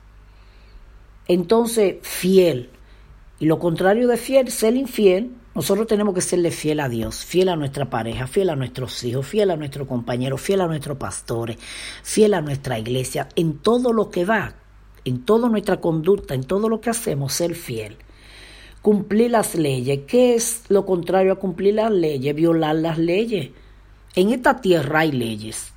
Entonces, 1.28 1.96
fiel. 2.04 2.70
Y 3.40 3.48
lo 3.48 3.60
contrario 3.60 4.08
de 4.08 4.16
fiel, 4.16 4.50
ser 4.50 4.76
infiel, 4.76 5.32
nosotros 5.58 5.88
tenemos 5.88 6.14
que 6.14 6.22
serle 6.22 6.52
fiel 6.52 6.80
a 6.82 6.88
Dios, 6.88 7.26
fiel 7.26 7.50
a 7.50 7.56
nuestra 7.56 7.90
pareja, 7.90 8.28
fiel 8.28 8.52
a 8.52 8.56
nuestros 8.56 9.04
hijos, 9.04 9.26
fiel 9.26 9.50
a 9.50 9.56
nuestros 9.56 9.88
compañeros, 9.88 10.40
fiel 10.40 10.62
a 10.62 10.68
nuestros 10.68 11.00
pastores, 11.00 11.58
fiel 12.04 12.36
a 12.36 12.42
nuestra 12.42 12.78
iglesia, 12.78 13.28
en 13.36 13.58
todo 13.58 13.92
lo 13.92 14.12
que 14.12 14.24
va, 14.24 14.54
en 15.04 15.26
toda 15.26 15.50
nuestra 15.50 15.82
conducta, 15.82 16.36
en 16.36 16.44
todo 16.44 16.70
lo 16.70 16.80
que 16.80 16.92
hacemos, 16.92 17.34
ser 17.34 17.56
fiel. 17.56 17.98
Cumplir 18.84 19.32
las 19.32 19.56
leyes. 19.56 20.02
¿Qué 20.06 20.36
es 20.36 20.62
lo 20.68 20.86
contrario 20.86 21.34
a 21.34 21.38
cumplir 21.38 21.74
las 21.74 21.92
leyes? 21.92 22.36
Violar 22.36 22.76
las 22.76 23.00
leyes. 23.00 23.50
En 24.14 24.30
esta 24.30 24.62
tierra 24.62 25.00
hay 25.00 25.12
leyes 25.12 25.74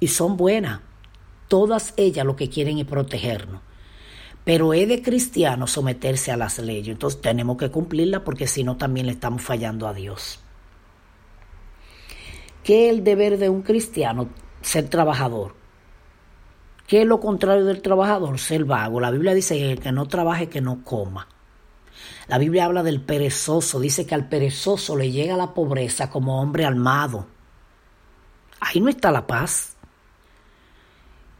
y 0.00 0.08
son 0.08 0.36
buenas. 0.36 0.82
Todas 1.48 1.94
ellas 1.96 2.26
lo 2.26 2.36
que 2.36 2.50
quieren 2.50 2.76
es 2.76 2.84
protegernos. 2.84 3.62
Pero 4.44 4.74
es 4.74 4.86
de 4.88 5.02
cristiano 5.02 5.66
someterse 5.66 6.30
a 6.30 6.36
las 6.36 6.58
leyes. 6.58 6.88
Entonces 6.88 7.20
tenemos 7.20 7.56
que 7.56 7.70
cumplirlas 7.70 8.20
porque 8.22 8.46
si 8.46 8.62
no 8.62 8.76
también 8.76 9.06
le 9.06 9.12
estamos 9.12 9.42
fallando 9.42 9.88
a 9.88 9.94
Dios. 9.94 10.40
¿Qué 12.62 12.86
es 12.86 12.94
el 12.94 13.04
deber 13.04 13.38
de 13.38 13.48
un 13.48 13.62
cristiano? 13.62 14.28
Ser 14.60 14.88
trabajador. 14.88 15.54
¿Qué 16.86 17.02
es 17.02 17.06
lo 17.06 17.20
contrario 17.20 17.64
del 17.64 17.80
trabajador? 17.80 18.38
Ser 18.38 18.64
vago. 18.64 19.00
La 19.00 19.10
Biblia 19.10 19.34
dice 19.34 19.56
que 19.56 19.72
el 19.72 19.80
que 19.80 19.92
no 19.92 20.06
trabaje, 20.06 20.48
que 20.48 20.60
no 20.60 20.82
coma. 20.84 21.28
La 22.26 22.38
Biblia 22.38 22.66
habla 22.66 22.82
del 22.82 23.00
perezoso. 23.00 23.80
Dice 23.80 24.06
que 24.06 24.14
al 24.14 24.28
perezoso 24.28 24.96
le 24.96 25.10
llega 25.10 25.36
la 25.36 25.54
pobreza 25.54 26.10
como 26.10 26.40
hombre 26.40 26.66
armado. 26.66 27.26
Ahí 28.60 28.80
no 28.80 28.88
está 28.88 29.10
la 29.10 29.26
paz. 29.26 29.73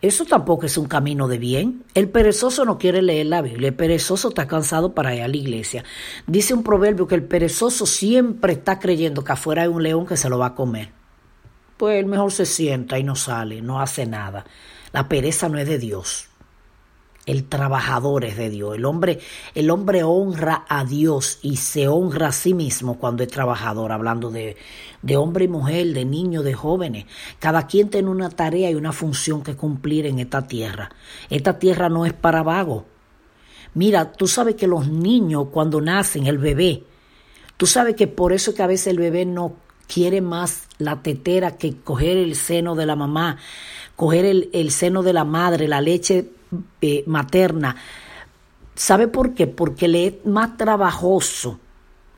Eso 0.05 0.27
tampoco 0.27 0.67
es 0.67 0.77
un 0.77 0.85
camino 0.85 1.29
de 1.29 1.39
bien. 1.39 1.83
El 1.95 2.11
perezoso 2.11 2.67
no 2.67 2.77
quiere 2.77 3.01
leer 3.01 3.25
la 3.25 3.41
Biblia, 3.41 3.69
el 3.69 3.75
perezoso 3.75 4.29
está 4.29 4.47
cansado 4.47 4.95
para 4.95 5.15
ir 5.15 5.23
a 5.23 5.29
la 5.29 5.37
iglesia. 5.39 5.83
Dice 6.27 6.53
un 6.53 6.63
proverbio 6.63 7.07
que 7.07 7.15
el 7.15 7.23
perezoso 7.23 7.87
siempre 7.87 8.53
está 8.53 8.79
creyendo 8.79 9.25
que 9.25 9.33
afuera 9.33 9.63
hay 9.63 9.69
un 9.69 9.83
león 9.83 10.07
que 10.07 10.19
se 10.19 10.29
lo 10.29 10.39
va 10.39 10.49
a 10.49 10.55
comer. 10.55 10.91
Pues 11.79 11.99
él 11.99 12.05
mejor 12.05 12.33
se 12.33 12.45
sienta 12.45 12.99
y 12.99 13.03
no 13.03 13.17
sale, 13.17 13.63
no 13.63 13.81
hace 13.81 14.05
nada. 14.05 14.45
La 14.93 15.09
pereza 15.09 15.49
no 15.49 15.59
es 15.59 15.67
de 15.67 15.79
Dios. 15.79 16.29
El 17.27 17.45
trabajador 17.45 18.25
es 18.25 18.37
de 18.37 18.51
Dios. 18.51 18.75
El 18.77 18.85
hombre, 18.85 19.19
el 19.55 19.71
hombre 19.71 20.03
honra 20.03 20.67
a 20.69 20.85
Dios 20.85 21.39
y 21.43 21.57
se 21.57 21.89
honra 21.89 22.29
a 22.29 22.33
sí 22.33 22.53
mismo 22.53 22.99
cuando 22.99 23.23
es 23.23 23.31
trabajador, 23.31 23.93
hablando 23.93 24.31
de, 24.31 24.57
de 25.01 25.17
hombre 25.17 25.47
y 25.47 25.49
mujer, 25.49 25.95
de 25.95 26.05
niños, 26.05 26.45
de 26.45 26.53
jóvenes. 26.53 27.07
Cada 27.39 27.67
quien 27.67 27.89
tiene 27.89 28.11
una 28.11 28.29
tarea 28.29 28.71
y 28.71 28.75
una 28.75 28.93
función 28.93 29.43
que 29.43 29.57
cumplir 29.57 30.05
en 30.05 30.19
esta 30.19 30.47
tierra. 30.47 30.91
Esta 31.31 31.59
tierra 31.59 31.89
no 31.89 32.05
es 32.05 32.13
para 32.13 32.43
vagos. 32.43 32.85
Mira, 33.73 34.13
tú 34.13 34.27
sabes 34.27 34.55
que 34.55 34.67
los 34.67 34.87
niños 34.89 35.49
cuando 35.51 35.81
nacen, 35.81 36.27
el 36.27 36.39
bebé, 36.39 36.85
tú 37.57 37.67
sabes 37.67 37.97
que 37.97 38.07
por 38.07 38.33
eso 38.33 38.55
que 38.55 38.63
a 38.63 38.69
veces 38.69 38.89
el 38.89 38.99
bebé 38.99 39.25
no 39.25 39.57
quiere 39.87 40.21
más 40.21 40.69
la 40.79 41.03
tetera 41.03 41.57
que 41.57 41.77
coger 41.79 42.17
el 42.17 42.37
seno 42.37 42.75
de 42.75 42.87
la 42.87 42.97
mamá, 42.97 43.39
coger 43.97 44.27
el, 44.27 44.51
el 44.53 44.71
seno 44.71 45.03
de 45.03 45.13
la 45.13 45.25
madre, 45.25 45.69
la 45.69 45.81
leche 45.81 46.29
eh, 46.81 47.05
materna. 47.07 47.77
¿Sabe 48.75 49.09
por 49.09 49.35
qué? 49.35 49.47
Porque 49.47 49.89
le 49.89 50.07
es 50.07 50.15
más 50.27 50.57
trabajoso 50.57 51.61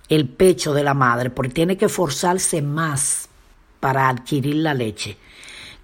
el 0.09 0.29
pecho 0.29 0.73
de 0.73 0.85
la 0.85 0.95
madre, 0.95 1.31
porque 1.31 1.53
tiene 1.53 1.77
que 1.77 1.89
forzarse 1.89 2.63
más 2.63 3.29
para 3.81 4.09
adquirir 4.09 4.57
la 4.57 4.75
leche 4.75 5.17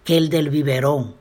que 0.04 0.16
el 0.16 0.28
del 0.28 0.50
biberón. 0.50 1.14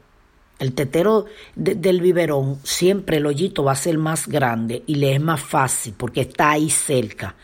El 0.59 0.73
tetero 0.73 1.25
del 1.55 2.01
biberón 2.01 2.59
siempre 2.63 3.17
el 3.17 3.25
hoyito 3.25 3.63
va 3.63 3.71
a 3.71 3.75
ser 3.75 3.97
más 3.97 4.27
grande 4.27 4.83
y 4.85 4.95
le 4.95 5.15
es 5.15 5.21
más 5.21 5.41
fácil 5.41 5.95
porque 5.97 6.21
está 6.21 6.51
ahí 6.51 6.69
cerca 6.69 7.35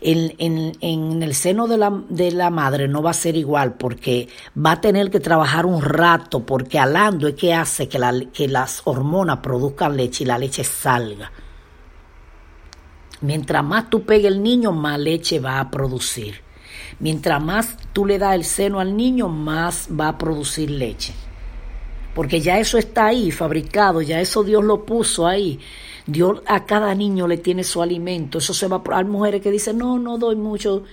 en, 0.00 0.72
en, 0.80 1.22
el 1.22 1.34
seno 1.34 1.66
de 1.66 1.78
la, 1.78 2.02
de 2.08 2.30
la, 2.30 2.50
madre 2.50 2.86
no 2.88 3.02
va 3.02 3.10
a 3.10 3.14
ser 3.14 3.36
igual 3.36 3.74
porque 3.74 4.28
va 4.56 4.72
a 4.72 4.80
tener 4.80 5.10
que 5.10 5.20
trabajar 5.20 5.66
un 5.66 5.80
rato 5.82 6.44
porque 6.44 6.78
alando 6.78 7.28
es 7.28 7.34
que 7.34 7.54
hace 7.54 7.88
que, 7.88 7.98
la, 7.98 8.12
que 8.32 8.48
las 8.48 8.82
hormonas 8.84 9.38
produzcan 9.38 9.96
leche 9.96 10.24
y 10.24 10.26
la 10.26 10.38
leche 10.38 10.64
salga. 10.64 11.32
Mientras 13.22 13.64
más 13.64 13.88
tú 13.88 14.04
pegues 14.04 14.32
el 14.32 14.42
niño, 14.42 14.72
más 14.72 14.98
leche 14.98 15.40
va 15.40 15.60
a 15.60 15.70
producir. 15.70 16.42
Mientras 16.98 17.42
más 17.42 17.76
tú 17.92 18.04
le 18.04 18.18
das 18.18 18.34
el 18.34 18.44
seno 18.44 18.80
al 18.80 18.96
niño, 18.96 19.28
más 19.28 19.88
va 19.88 20.08
a 20.08 20.18
producir 20.18 20.70
leche. 20.70 21.14
Porque 22.16 22.40
ya 22.40 22.58
eso 22.58 22.78
está 22.78 23.08
ahí 23.08 23.30
fabricado, 23.30 24.00
ya 24.00 24.22
eso 24.22 24.42
Dios 24.42 24.64
lo 24.64 24.86
puso 24.86 25.26
ahí. 25.26 25.60
Dios 26.06 26.40
a 26.46 26.64
cada 26.64 26.94
niño 26.94 27.28
le 27.28 27.36
tiene 27.36 27.62
su 27.62 27.82
alimento. 27.82 28.38
Eso 28.38 28.54
se 28.54 28.68
va 28.68 28.82
a... 28.82 28.96
Hay 28.96 29.04
mujeres 29.04 29.42
que 29.42 29.50
dicen, 29.50 29.76
no, 29.76 29.98
no 29.98 30.16
doy 30.16 30.34
mucho, 30.34 30.84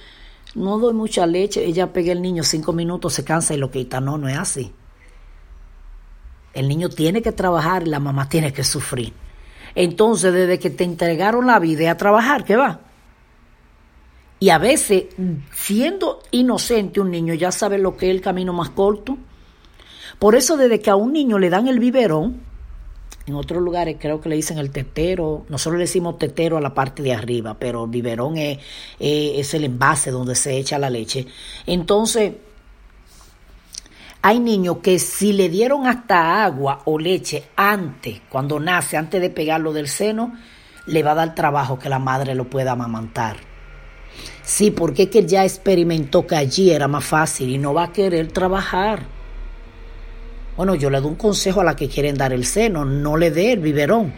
no 0.53 0.77
doy 0.79 0.93
mucha 0.93 1.25
leche. 1.25 1.63
Ella 1.63 1.93
pega 1.93 2.11
el 2.11 2.21
niño 2.21 2.43
cinco 2.43 2.73
minutos, 2.73 3.13
se 3.13 3.23
cansa 3.23 3.53
y 3.53 3.57
lo 3.57 3.71
quita. 3.71 4.01
No, 4.01 4.17
no 4.17 4.27
es 4.27 4.37
así. 4.37 4.73
El 6.53 6.67
niño 6.67 6.89
tiene 6.89 7.21
que 7.21 7.31
trabajar 7.31 7.83
y 7.83 7.89
la 7.89 8.01
mamá 8.01 8.27
tiene 8.27 8.51
que 8.51 8.65
sufrir. 8.65 9.13
Entonces, 9.75 10.33
desde 10.33 10.59
que 10.59 10.71
te 10.71 10.83
entregaron 10.83 11.47
la 11.47 11.57
vida 11.57 11.89
a 11.89 11.95
trabajar, 11.95 12.43
¿qué 12.43 12.57
va? 12.57 12.81
Y 14.41 14.49
a 14.49 14.57
veces, 14.57 15.05
siendo 15.53 16.21
inocente 16.31 16.99
un 16.99 17.11
niño, 17.11 17.33
ya 17.33 17.53
sabe 17.53 17.77
lo 17.77 17.95
que 17.95 18.09
es 18.09 18.11
el 18.13 18.19
camino 18.19 18.51
más 18.51 18.71
corto. 18.71 19.17
Por 20.20 20.36
eso, 20.36 20.58
desde 20.58 20.79
que 20.79 20.89
a 20.89 20.96
un 20.96 21.13
niño 21.13 21.39
le 21.39 21.50
dan 21.50 21.67
el 21.67 21.79
biberón, 21.79 22.41
en 23.25 23.36
otros 23.36 23.62
lugares 23.62 23.98
creo 24.00 24.20
que 24.20 24.29
le 24.29 24.36
dicen 24.36 24.58
el 24.58 24.72
tetero, 24.72 25.46
nosotros 25.48 25.77
le 25.77 25.86
decimos 25.86 26.17
tetero 26.17 26.58
a 26.58 26.62
la 26.62 26.74
parte 26.74 27.01
de 27.03 27.13
arriba, 27.13 27.55
pero 27.58 27.86
el 27.86 27.89
biberón 27.89 28.38
es, 28.38 28.60
es 29.00 29.53
el 29.53 29.63
envase 29.63 30.12
donde 30.12 30.36
se 30.36 30.58
echa 30.58 30.77
la 30.77 30.89
leche. 30.89 31.25
Entonces, 31.65 32.34
hay 34.22 34.39
niños 34.39 34.77
que 34.82 35.00
si 35.00 35.34
le 35.34 35.50
dieron 35.50 35.86
hasta 35.86 36.43
agua 36.43 36.82
o 36.86 36.98
leche 36.98 37.43
antes, 37.55 38.22
cuando 38.29 38.60
nace, 38.60 38.98
antes 38.98 39.22
de 39.22 39.29
pegarlo 39.29 39.74
del 39.74 39.88
seno, 39.88 40.34
le 40.86 41.03
va 41.03 41.12
a 41.12 41.15
dar 41.15 41.36
trabajo 41.36 41.79
que 41.79 41.89
la 41.89 42.00
madre 42.00 42.36
lo 42.36 42.50
pueda 42.50 42.72
amamantar. 42.72 43.38
Sí, 44.41 44.72
porque 44.72 45.03
es 45.03 45.10
que 45.10 45.25
ya 45.25 45.43
experimentó 45.43 46.27
que 46.27 46.36
allí 46.36 46.72
era 46.72 46.88
más 46.88 47.05
fácil 47.05 47.50
y 47.50 47.58
no 47.58 47.74
va 47.74 47.86
a 47.86 47.91
querer 47.93 48.32
trabajar. 48.32 49.03
Bueno, 50.55 50.75
yo 50.75 50.89
le 50.89 51.00
doy 51.00 51.10
un 51.10 51.15
consejo 51.15 51.62
a 51.62 51.63
la 51.63 51.75
que 51.75 51.89
quieren 51.89 52.15
dar 52.15 52.31
el 52.31 52.45
seno, 52.45 52.86
no 52.86 53.17
le 53.17 53.31
dé 53.31 53.53
el 53.53 53.60
biberón. 53.60 54.13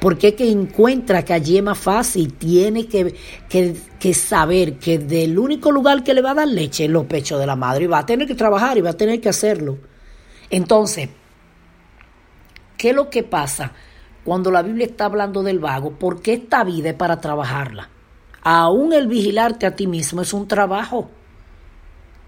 Porque 0.00 0.28
es 0.28 0.34
que 0.34 0.50
encuentra 0.50 1.24
que 1.24 1.32
allí 1.32 1.56
es 1.56 1.62
más 1.62 1.78
fácil, 1.78 2.34
tiene 2.34 2.86
que, 2.86 3.14
que, 3.48 4.14
saber 4.14 4.74
que 4.78 4.98
del 4.98 5.38
único 5.38 5.70
lugar 5.70 6.02
que 6.02 6.14
le 6.14 6.20
va 6.20 6.32
a 6.32 6.34
dar 6.34 6.48
leche 6.48 6.84
es 6.84 6.90
los 6.90 7.04
pechos 7.04 7.38
de 7.38 7.46
la 7.46 7.56
madre 7.56 7.84
y 7.84 7.86
va 7.86 7.98
a 7.98 8.06
tener 8.06 8.26
que 8.26 8.34
trabajar 8.34 8.76
y 8.76 8.80
va 8.80 8.90
a 8.90 8.96
tener 8.96 9.20
que 9.20 9.28
hacerlo. 9.28 9.78
Entonces, 10.50 11.08
¿qué 12.76 12.90
es 12.90 12.94
lo 12.94 13.08
que 13.08 13.22
pasa 13.22 13.72
cuando 14.24 14.50
la 14.50 14.62
Biblia 14.62 14.86
está 14.86 15.06
hablando 15.06 15.42
del 15.42 15.58
vago? 15.58 15.92
Porque 15.98 16.34
esta 16.34 16.64
vida 16.64 16.90
es 16.90 16.96
para 16.96 17.20
trabajarla. 17.20 17.88
Aún 18.42 18.92
el 18.92 19.06
vigilarte 19.06 19.64
a 19.64 19.74
ti 19.74 19.86
mismo 19.86 20.20
es 20.20 20.34
un 20.34 20.46
trabajo. 20.46 21.10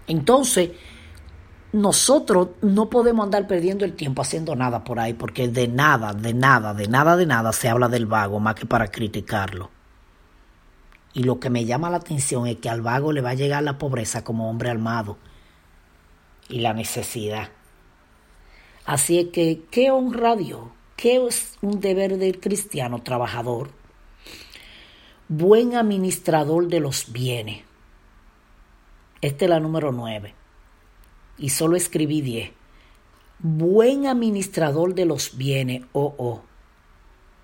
Entonces, 0.07 0.71
nosotros 1.73 2.49
no 2.61 2.89
podemos 2.89 3.25
andar 3.25 3.45
perdiendo 3.45 3.83
el 3.83 3.93
tiempo 3.93 4.21
haciendo 4.21 4.55
nada 4.55 4.83
por 4.83 4.99
ahí, 4.99 5.13
porque 5.13 5.47
de 5.47 5.67
nada, 5.67 6.13
de 6.13 6.33
nada, 6.33 6.73
de 6.73 6.87
nada, 6.87 7.17
de 7.17 7.25
nada 7.25 7.51
se 7.51 7.67
habla 7.67 7.89
del 7.89 8.05
vago 8.05 8.39
más 8.39 8.55
que 8.55 8.65
para 8.65 8.87
criticarlo. 8.87 9.69
Y 11.13 11.23
lo 11.23 11.39
que 11.39 11.49
me 11.49 11.65
llama 11.65 11.89
la 11.89 11.97
atención 11.97 12.47
es 12.47 12.57
que 12.57 12.69
al 12.69 12.81
vago 12.81 13.11
le 13.11 13.21
va 13.21 13.31
a 13.31 13.35
llegar 13.35 13.63
la 13.63 13.77
pobreza 13.77 14.23
como 14.23 14.49
hombre 14.49 14.69
armado 14.69 15.17
y 16.47 16.59
la 16.61 16.73
necesidad. 16.73 17.49
Así 18.85 19.19
es 19.19 19.27
que, 19.29 19.63
¿qué 19.69 19.91
honra 19.91 20.35
Dios? 20.35 20.61
¿Qué 20.95 21.25
es 21.27 21.57
un 21.61 21.81
deber 21.81 22.17
del 22.17 22.39
cristiano 22.39 23.03
trabajador? 23.03 23.71
Buen 25.27 25.75
administrador 25.75 26.67
de 26.67 26.79
los 26.79 27.11
bienes. 27.11 27.63
Esta 29.21 29.45
es 29.45 29.49
la 29.49 29.59
número 29.59 29.91
nueve 29.91 30.33
y 31.37 31.49
solo 31.49 31.75
escribí 31.75 32.21
diez. 32.21 32.51
Buen 33.39 34.07
administrador 34.07 34.95
de 34.95 35.05
los 35.05 35.37
bienes, 35.37 35.83
oh, 35.93 36.15
oh. 36.17 36.43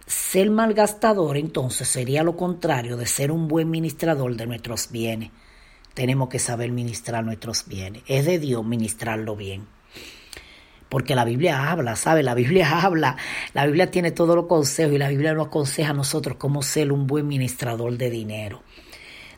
Ser 0.05 0.49
malgastador 0.49 1.37
entonces 1.37 1.87
sería 1.87 2.23
lo 2.23 2.35
contrario 2.35 2.97
de 2.97 3.05
ser 3.05 3.31
un 3.31 3.47
buen 3.47 3.69
ministrador 3.69 4.35
de 4.35 4.47
nuestros 4.47 4.91
bienes. 4.91 5.31
Tenemos 5.93 6.29
que 6.29 6.39
saber 6.39 6.71
ministrar 6.71 7.23
nuestros 7.23 7.67
bienes. 7.67 8.03
Es 8.07 8.25
de 8.25 8.39
Dios 8.39 8.65
ministrarlo 8.65 9.35
bien. 9.35 9.67
Porque 10.89 11.15
la 11.15 11.23
Biblia 11.23 11.71
habla, 11.71 11.95
¿sabe? 11.95 12.21
La 12.21 12.33
Biblia 12.33 12.81
habla. 12.83 13.17
La 13.53 13.65
Biblia 13.65 13.91
tiene 13.91 14.11
todos 14.11 14.35
los 14.35 14.47
consejos 14.47 14.93
y 14.93 14.97
la 14.97 15.09
Biblia 15.09 15.33
nos 15.33 15.47
aconseja 15.47 15.91
a 15.91 15.93
nosotros 15.93 16.37
cómo 16.37 16.63
ser 16.63 16.91
un 16.91 17.07
buen 17.07 17.27
ministrador 17.27 17.97
de 17.97 18.09
dinero. 18.09 18.63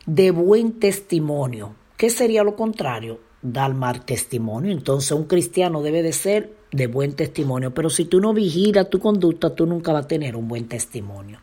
De 0.06 0.30
buen 0.30 0.80
testimonio. 0.80 1.76
¿Qué 1.96 2.10
sería 2.10 2.42
lo 2.42 2.56
contrario? 2.56 3.20
Dar 3.52 3.74
mal 3.74 4.04
testimonio. 4.04 4.72
Entonces 4.72 5.12
un 5.12 5.24
cristiano 5.24 5.82
debe 5.82 6.02
de 6.02 6.12
ser 6.12 6.52
de 6.72 6.86
buen 6.86 7.14
testimonio, 7.14 7.72
pero 7.72 7.90
si 7.90 8.04
tú 8.04 8.20
no 8.20 8.32
vigilas 8.32 8.90
tu 8.90 8.98
conducta, 8.98 9.54
tú 9.54 9.66
nunca 9.66 9.92
vas 9.92 10.04
a 10.04 10.08
tener 10.08 10.36
un 10.36 10.48
buen 10.48 10.68
testimonio. 10.68 11.40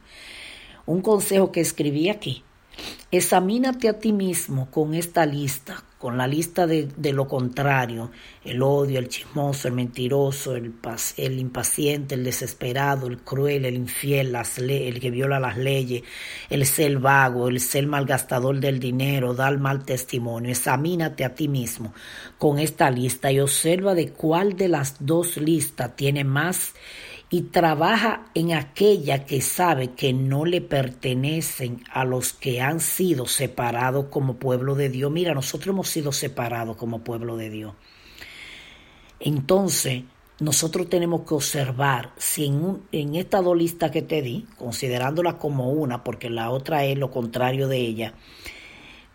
Un 0.85 1.01
consejo 1.01 1.51
que 1.51 1.61
escribí 1.61 2.09
aquí, 2.09 2.43
examínate 3.11 3.87
a 3.89 3.99
ti 3.99 4.11
mismo 4.11 4.69
con 4.69 4.93
esta 4.93 5.25
lista, 5.25 5.83
con 6.03 6.17
la 6.17 6.27
lista 6.27 6.67
de, 6.67 7.13
lo 7.13 7.29
contrario, 7.29 8.11
el 8.43 8.61
odio, 8.61 8.99
el 8.99 9.07
chismoso, 9.07 9.69
el 9.69 9.73
mentiroso, 9.73 10.53
el, 10.53 10.73
el 11.15 11.39
impaciente, 11.39 12.15
el 12.15 12.25
desesperado, 12.25 13.07
el 13.07 13.19
cruel, 13.19 13.63
el 13.63 13.75
infiel, 13.75 14.33
las 14.33 14.57
el 14.57 14.99
que 14.99 15.11
viola 15.11 15.39
las 15.39 15.57
leyes, 15.57 16.03
el 16.49 16.65
ser 16.65 16.99
vago, 16.99 17.47
el 17.47 17.61
ser 17.61 17.87
malgastador 17.87 18.59
del 18.59 18.81
dinero, 18.81 19.33
dar 19.33 19.57
mal 19.59 19.85
testimonio. 19.85 20.51
Examínate 20.51 21.23
a 21.23 21.35
ti 21.35 21.47
mismo 21.47 21.93
con 22.37 22.59
esta 22.59 22.91
lista 22.91 23.31
y 23.31 23.39
observa 23.39 23.95
de 23.95 24.09
cuál 24.09 24.57
de 24.57 24.67
las 24.67 24.97
dos 24.99 25.37
listas 25.37 25.95
tiene 25.95 26.25
más 26.25 26.73
y 27.33 27.41
trabaja 27.41 28.25
en 28.35 28.53
aquella 28.53 29.25
que 29.25 29.41
sabe 29.41 29.95
que 29.95 30.13
no 30.13 30.45
le 30.45 30.61
pertenecen 30.61 31.83
a 31.91 32.05
los 32.05 32.31
que 32.31 32.61
han 32.61 32.79
sido 32.79 33.25
separados 33.25 34.05
como 34.11 34.35
pueblo 34.35 34.75
de 34.75 34.89
Dios. 34.89 35.11
Mira, 35.11 35.33
nosotros 35.33 35.73
hemos 35.73 35.89
sido 35.89 36.11
separados 36.11 36.77
como 36.77 37.03
pueblo 37.03 37.35
de 37.35 37.49
Dios. 37.49 37.73
Entonces, 39.19 40.03
nosotros 40.39 40.87
tenemos 40.89 41.21
que 41.21 41.33
observar 41.33 42.13
si 42.17 42.45
en, 42.45 42.83
en 42.91 43.15
esta 43.15 43.41
dos 43.41 43.57
listas 43.57 43.89
que 43.89 44.03
te 44.03 44.21
di, 44.21 44.45
considerándola 44.55 45.39
como 45.39 45.71
una, 45.71 46.03
porque 46.03 46.29
la 46.29 46.51
otra 46.51 46.85
es 46.85 46.99
lo 46.99 47.09
contrario 47.09 47.67
de 47.67 47.79
ella, 47.79 48.13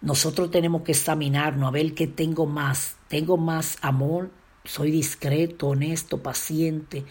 nosotros 0.01 0.51
tenemos 0.51 0.83
que 0.83 0.91
examinarnos 0.91 1.69
a 1.69 1.71
ver 1.71 1.95
qué 1.95 2.09
tengo 2.09 2.47
más. 2.47 2.97
Tengo 3.07 3.37
más 3.37 3.79
amor, 3.81 4.33
soy 4.69 4.91
discreto, 4.91 5.69
honesto, 5.69 6.19
paciente, 6.19 7.05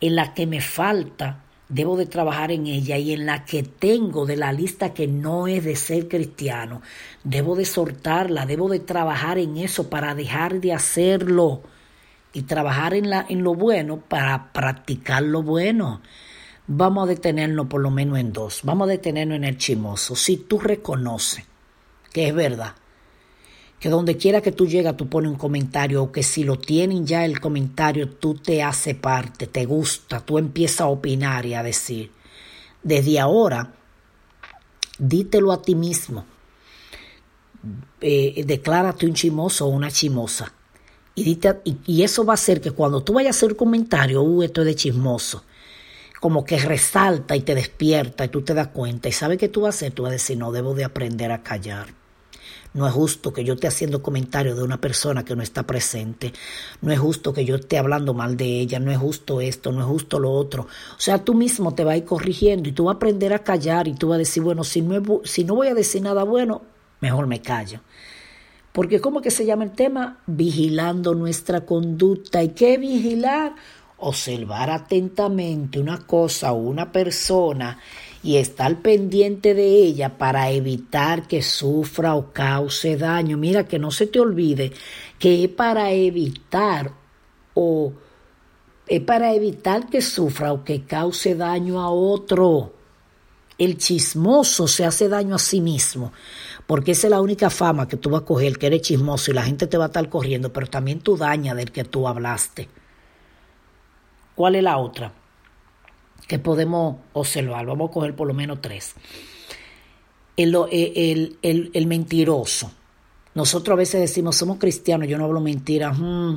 en 0.00 0.14
la 0.14 0.34
que 0.34 0.46
me 0.46 0.60
falta, 0.60 1.42
debo 1.68 1.96
de 1.96 2.06
trabajar 2.06 2.52
en 2.52 2.66
ella 2.66 2.98
y 2.98 3.12
en 3.12 3.24
la 3.24 3.44
que 3.44 3.62
tengo 3.62 4.26
de 4.26 4.36
la 4.36 4.52
lista 4.52 4.92
que 4.92 5.06
no 5.06 5.48
es 5.48 5.64
de 5.64 5.74
ser 5.74 6.06
cristiano, 6.06 6.82
debo 7.24 7.56
de 7.56 7.64
soltarla, 7.64 8.44
debo 8.44 8.68
de 8.68 8.80
trabajar 8.80 9.38
en 9.38 9.56
eso 9.56 9.88
para 9.88 10.14
dejar 10.14 10.60
de 10.60 10.74
hacerlo 10.74 11.62
y 12.34 12.42
trabajar 12.42 12.92
en, 12.92 13.08
la, 13.08 13.24
en 13.28 13.42
lo 13.42 13.54
bueno 13.54 13.98
para 14.06 14.52
practicar 14.52 15.22
lo 15.22 15.42
bueno. 15.42 16.02
Vamos 16.66 17.04
a 17.04 17.08
detenernos 17.08 17.66
por 17.68 17.80
lo 17.80 17.90
menos 17.90 18.18
en 18.18 18.34
dos. 18.34 18.60
Vamos 18.64 18.86
a 18.86 18.90
detenernos 18.90 19.36
en 19.36 19.44
el 19.44 19.56
chimoso. 19.56 20.14
Si 20.14 20.36
tú 20.36 20.58
reconoces 20.58 21.44
que 22.12 22.28
es 22.28 22.34
verdad, 22.34 22.74
que 23.80 23.88
donde 23.88 24.16
quiera 24.16 24.40
que 24.40 24.52
tú 24.52 24.66
llegas 24.66 24.96
tú 24.96 25.08
pones 25.08 25.30
un 25.30 25.38
comentario 25.38 26.02
o 26.02 26.12
que 26.12 26.22
si 26.22 26.42
lo 26.42 26.58
tienen 26.58 27.06
ya 27.06 27.24
el 27.24 27.40
comentario 27.40 28.08
tú 28.08 28.34
te 28.34 28.62
hace 28.62 28.94
parte, 28.94 29.46
te 29.46 29.66
gusta, 29.66 30.20
tú 30.20 30.38
empiezas 30.38 30.82
a 30.82 30.86
opinar 30.86 31.46
y 31.46 31.54
a 31.54 31.62
decir. 31.62 32.10
Desde 32.82 33.20
ahora, 33.20 33.72
dítelo 34.98 35.52
a 35.52 35.62
ti 35.62 35.74
mismo. 35.74 36.24
Eh, 38.00 38.44
declárate 38.46 39.06
un 39.06 39.14
chimoso 39.14 39.66
o 39.66 39.68
una 39.68 39.90
chimosa. 39.90 40.52
Y, 41.14 41.38
y, 41.86 42.02
eso 42.04 42.24
va 42.24 42.34
a 42.34 42.34
hacer 42.34 42.60
que 42.60 42.70
cuando 42.70 43.02
tú 43.02 43.14
vayas 43.14 43.34
a 43.34 43.38
hacer 43.38 43.50
un 43.50 43.56
comentario, 43.56 44.22
uh, 44.22 44.44
esto 44.44 44.60
es 44.60 44.66
de 44.68 44.74
chismoso, 44.76 45.42
como 46.20 46.44
que 46.44 46.58
resalta 46.58 47.34
y 47.34 47.40
te 47.40 47.56
despierta 47.56 48.24
y 48.24 48.28
tú 48.28 48.42
te 48.42 48.54
das 48.54 48.68
cuenta. 48.68 49.08
¿Y 49.08 49.12
sabes 49.12 49.36
qué 49.36 49.48
tú 49.48 49.62
vas 49.62 49.74
a 49.74 49.78
hacer? 49.78 49.92
Tú 49.92 50.04
vas 50.04 50.10
a 50.10 50.12
decir, 50.12 50.38
no, 50.38 50.52
debo 50.52 50.74
de 50.74 50.84
aprender 50.84 51.32
a 51.32 51.42
callar. 51.42 51.88
No 52.74 52.86
es 52.86 52.92
justo 52.92 53.32
que 53.32 53.44
yo 53.44 53.54
esté 53.54 53.66
haciendo 53.66 54.02
comentarios 54.02 54.56
de 54.56 54.62
una 54.62 54.80
persona 54.80 55.24
que 55.24 55.34
no 55.34 55.42
está 55.42 55.66
presente. 55.66 56.32
No 56.82 56.92
es 56.92 56.98
justo 56.98 57.32
que 57.32 57.44
yo 57.44 57.56
esté 57.56 57.78
hablando 57.78 58.14
mal 58.14 58.36
de 58.36 58.60
ella. 58.60 58.78
No 58.78 58.90
es 58.90 58.98
justo 58.98 59.40
esto, 59.40 59.72
no 59.72 59.80
es 59.80 59.86
justo 59.86 60.18
lo 60.18 60.30
otro. 60.30 60.62
O 60.62 61.00
sea, 61.00 61.24
tú 61.24 61.34
mismo 61.34 61.74
te 61.74 61.84
vas 61.84 61.94
a 61.94 61.96
ir 61.96 62.04
corrigiendo 62.04 62.68
y 62.68 62.72
tú 62.72 62.84
vas 62.84 62.94
a 62.94 62.96
aprender 62.96 63.32
a 63.32 63.40
callar 63.40 63.88
y 63.88 63.94
tú 63.94 64.08
vas 64.08 64.16
a 64.16 64.18
decir, 64.18 64.42
bueno, 64.42 64.64
si 64.64 64.82
no, 64.82 65.20
si 65.24 65.44
no 65.44 65.54
voy 65.54 65.68
a 65.68 65.74
decir 65.74 66.02
nada 66.02 66.24
bueno, 66.24 66.62
mejor 67.00 67.26
me 67.26 67.40
callo. 67.40 67.80
Porque 68.72 69.00
¿cómo 69.00 69.22
que 69.22 69.30
se 69.30 69.44
llama 69.44 69.64
el 69.64 69.72
tema? 69.72 70.18
Vigilando 70.26 71.14
nuestra 71.14 71.62
conducta. 71.62 72.42
¿Y 72.42 72.50
qué 72.50 72.76
vigilar? 72.76 73.54
Observar 73.96 74.70
atentamente 74.70 75.80
una 75.80 76.06
cosa 76.06 76.52
o 76.52 76.58
una 76.58 76.92
persona 76.92 77.78
y 78.22 78.36
estar 78.36 78.82
pendiente 78.82 79.54
de 79.54 79.66
ella 79.66 80.18
para 80.18 80.50
evitar 80.50 81.28
que 81.28 81.42
sufra 81.42 82.14
o 82.14 82.32
cause 82.32 82.96
daño. 82.96 83.36
Mira, 83.36 83.66
que 83.66 83.78
no 83.78 83.90
se 83.90 84.06
te 84.06 84.20
olvide 84.20 84.72
que 85.18 85.44
es 85.44 85.50
para 85.50 85.92
evitar 85.92 86.92
o 87.54 87.92
es 88.86 89.00
para 89.00 89.34
evitar 89.34 89.88
que 89.88 90.00
sufra 90.00 90.52
o 90.52 90.64
que 90.64 90.84
cause 90.84 91.34
daño 91.34 91.80
a 91.80 91.90
otro. 91.90 92.74
El 93.58 93.76
chismoso 93.76 94.68
se 94.68 94.84
hace 94.84 95.08
daño 95.08 95.34
a 95.34 95.38
sí 95.38 95.60
mismo, 95.60 96.12
porque 96.66 96.92
esa 96.92 97.08
es 97.08 97.10
la 97.10 97.20
única 97.20 97.50
fama 97.50 97.88
que 97.88 97.96
tú 97.96 98.08
vas 98.08 98.22
a 98.22 98.24
coger, 98.24 98.56
que 98.56 98.68
eres 98.68 98.82
chismoso 98.82 99.30
y 99.30 99.34
la 99.34 99.42
gente 99.42 99.66
te 99.66 99.76
va 99.76 99.84
a 99.84 99.88
estar 99.88 100.08
corriendo, 100.08 100.52
pero 100.52 100.68
también 100.68 101.00
tú 101.00 101.16
dañas 101.16 101.56
del 101.56 101.72
que 101.72 101.84
tú 101.84 102.06
hablaste. 102.06 102.68
¿Cuál 104.36 104.54
es 104.54 104.62
la 104.62 104.78
otra? 104.78 105.12
Que 106.28 106.38
podemos 106.38 106.98
observar, 107.14 107.66
vamos 107.66 107.90
a 107.90 107.92
coger 107.92 108.14
por 108.14 108.28
lo 108.28 108.34
menos 108.34 108.60
tres. 108.60 108.94
El, 110.36 110.54
el, 110.70 111.70
el, 111.72 111.86
mentiroso. 111.88 112.70
Nosotros 113.34 113.74
a 113.74 113.78
veces 113.78 114.00
decimos, 114.00 114.36
somos 114.36 114.58
cristianos, 114.58 115.08
yo 115.08 115.18
no 115.18 115.24
hablo 115.24 115.40
mentiras. 115.40 115.98
Hmm. 115.98 116.36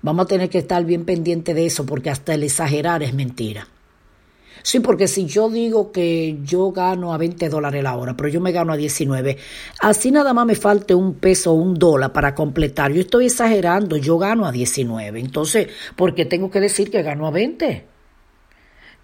Vamos 0.00 0.24
a 0.24 0.28
tener 0.28 0.48
que 0.48 0.58
estar 0.58 0.82
bien 0.86 1.04
pendiente 1.04 1.52
de 1.52 1.66
eso, 1.66 1.84
porque 1.84 2.08
hasta 2.08 2.32
el 2.32 2.44
exagerar 2.44 3.02
es 3.02 3.12
mentira. 3.12 3.68
Sí, 4.62 4.80
porque 4.80 5.08
si 5.08 5.26
yo 5.26 5.48
digo 5.48 5.92
que 5.92 6.38
yo 6.44 6.72
gano 6.72 7.12
a 7.12 7.18
20 7.18 7.48
dólares 7.48 7.82
la 7.82 7.96
hora, 7.96 8.16
pero 8.16 8.28
yo 8.28 8.40
me 8.40 8.52
gano 8.52 8.72
a 8.72 8.76
19, 8.76 9.38
así 9.80 10.10
nada 10.10 10.34
más 10.34 10.46
me 10.46 10.54
falte 10.54 10.94
un 10.94 11.14
peso 11.14 11.52
o 11.52 11.54
un 11.54 11.74
dólar 11.74 12.12
para 12.12 12.34
completar. 12.34 12.92
Yo 12.92 13.00
estoy 13.00 13.26
exagerando, 13.26 13.96
yo 13.96 14.18
gano 14.18 14.46
a 14.46 14.52
19. 14.52 15.20
Entonces, 15.20 15.68
¿por 15.96 16.14
qué 16.14 16.24
tengo 16.24 16.50
que 16.50 16.60
decir 16.60 16.90
que 16.90 17.02
gano 17.02 17.26
a 17.26 17.30
20? 17.30 17.97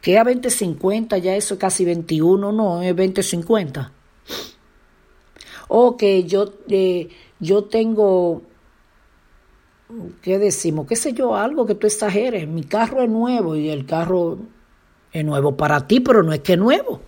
¿Qué 0.04 0.18
a 0.18 0.22
20.50? 0.22 1.18
Ya 1.22 1.34
eso 1.34 1.54
es 1.54 1.60
casi 1.60 1.82
21, 1.86 2.52
no, 2.52 2.82
es 2.82 2.94
20.50. 2.94 3.90
O 5.68 5.96
que 5.96 6.24
yo, 6.24 6.52
eh, 6.68 7.08
yo 7.40 7.64
tengo 7.64 8.42
¿qué 10.20 10.38
decimos? 10.38 10.86
¿Qué 10.86 10.94
sé 10.94 11.14
yo? 11.14 11.34
Algo 11.34 11.64
que 11.64 11.74
tú 11.74 11.86
exageres. 11.86 12.46
Mi 12.46 12.64
carro 12.64 13.00
es 13.00 13.08
nuevo 13.08 13.56
y 13.56 13.70
el 13.70 13.86
carro 13.86 14.40
es 15.10 15.24
nuevo 15.24 15.56
para 15.56 15.86
ti, 15.86 16.00
pero 16.00 16.22
no 16.22 16.34
es 16.34 16.40
que 16.40 16.52
es 16.52 16.58
nuevo. 16.58 16.92
O 16.92 17.00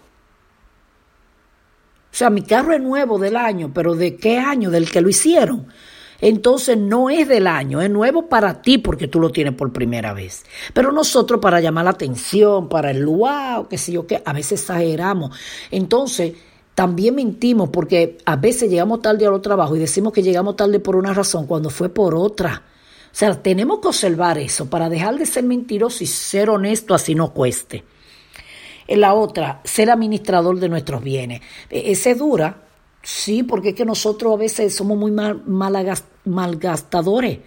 sea, 2.13 2.31
mi 2.31 2.41
carro 2.41 2.73
es 2.73 2.81
nuevo 2.81 3.19
del 3.19 3.37
año, 3.37 3.73
pero 3.75 3.95
¿de 3.95 4.17
qué 4.17 4.39
año? 4.39 4.71
Del 4.71 4.91
que 4.91 5.03
lo 5.03 5.11
hicieron. 5.11 5.67
Entonces 6.21 6.79
no 6.79 7.11
es 7.11 7.29
del 7.29 7.47
año, 7.47 7.81
es 7.81 7.91
nuevo 7.91 8.29
para 8.29 8.63
ti 8.63 8.79
porque 8.79 9.09
tú 9.09 9.21
lo 9.21 9.31
tienes 9.31 9.55
por 9.55 9.73
primera 9.73 10.13
vez. 10.13 10.45
Pero 10.73 10.93
nosotros 10.93 11.41
para 11.41 11.61
llamar 11.61 11.85
la 11.85 11.91
atención, 11.91 12.69
para 12.69 12.91
el 12.91 13.05
wow, 13.07 13.69
qué 13.69 13.79
sé 13.79 13.93
yo 13.93 14.07
qué, 14.07 14.23
a 14.25 14.33
veces 14.33 14.61
exageramos. 14.61 15.37
Entonces 15.71 16.33
también 16.75 17.15
mentimos 17.15 17.71
porque 17.71 18.19
a 18.25 18.37
veces 18.37 18.71
llegamos 18.71 19.03
tarde 19.03 19.27
a 19.27 19.31
los 19.31 19.43
trabajos 19.43 19.77
y 19.77 19.81
decimos 19.81 20.13
que 20.13 20.23
llegamos 20.23 20.57
tarde 20.57 20.79
por 20.79 20.97
una 20.97 21.15
razón 21.15 21.47
cuando 21.47 21.71
fue 21.71 21.89
por 21.89 22.15
otra. 22.15 22.63
O 23.07 23.19
sea, 23.19 23.43
tenemos 23.43 23.79
que 23.81 23.89
observar 23.89 24.37
eso 24.37 24.69
para 24.69 24.91
dejar 24.91 25.17
de 25.17 25.25
ser 25.25 25.45
mentirosos 25.45 26.03
y 26.03 26.07
ser 26.07 26.51
honesto 26.51 26.95
así 26.95 27.15
no 27.15 27.33
cueste. 27.33 27.83
En 28.87 29.01
la 29.01 29.15
otra, 29.15 29.63
ser 29.65 29.91
administrador 29.91 30.61
de 30.61 30.69
nuestros 30.69 31.03
bienes. 31.03 31.41
E, 31.71 31.93
ese 31.93 32.15
dura, 32.15 32.66
sí, 33.07 33.45
porque 33.45 33.69
es 33.69 33.75
que 33.77 33.85
nosotros 33.85 34.35
a 34.35 34.37
veces 34.37 34.75
somos 34.75 34.99
muy 34.99 35.13
mal, 35.13 35.45
malgastadores. 36.25 37.39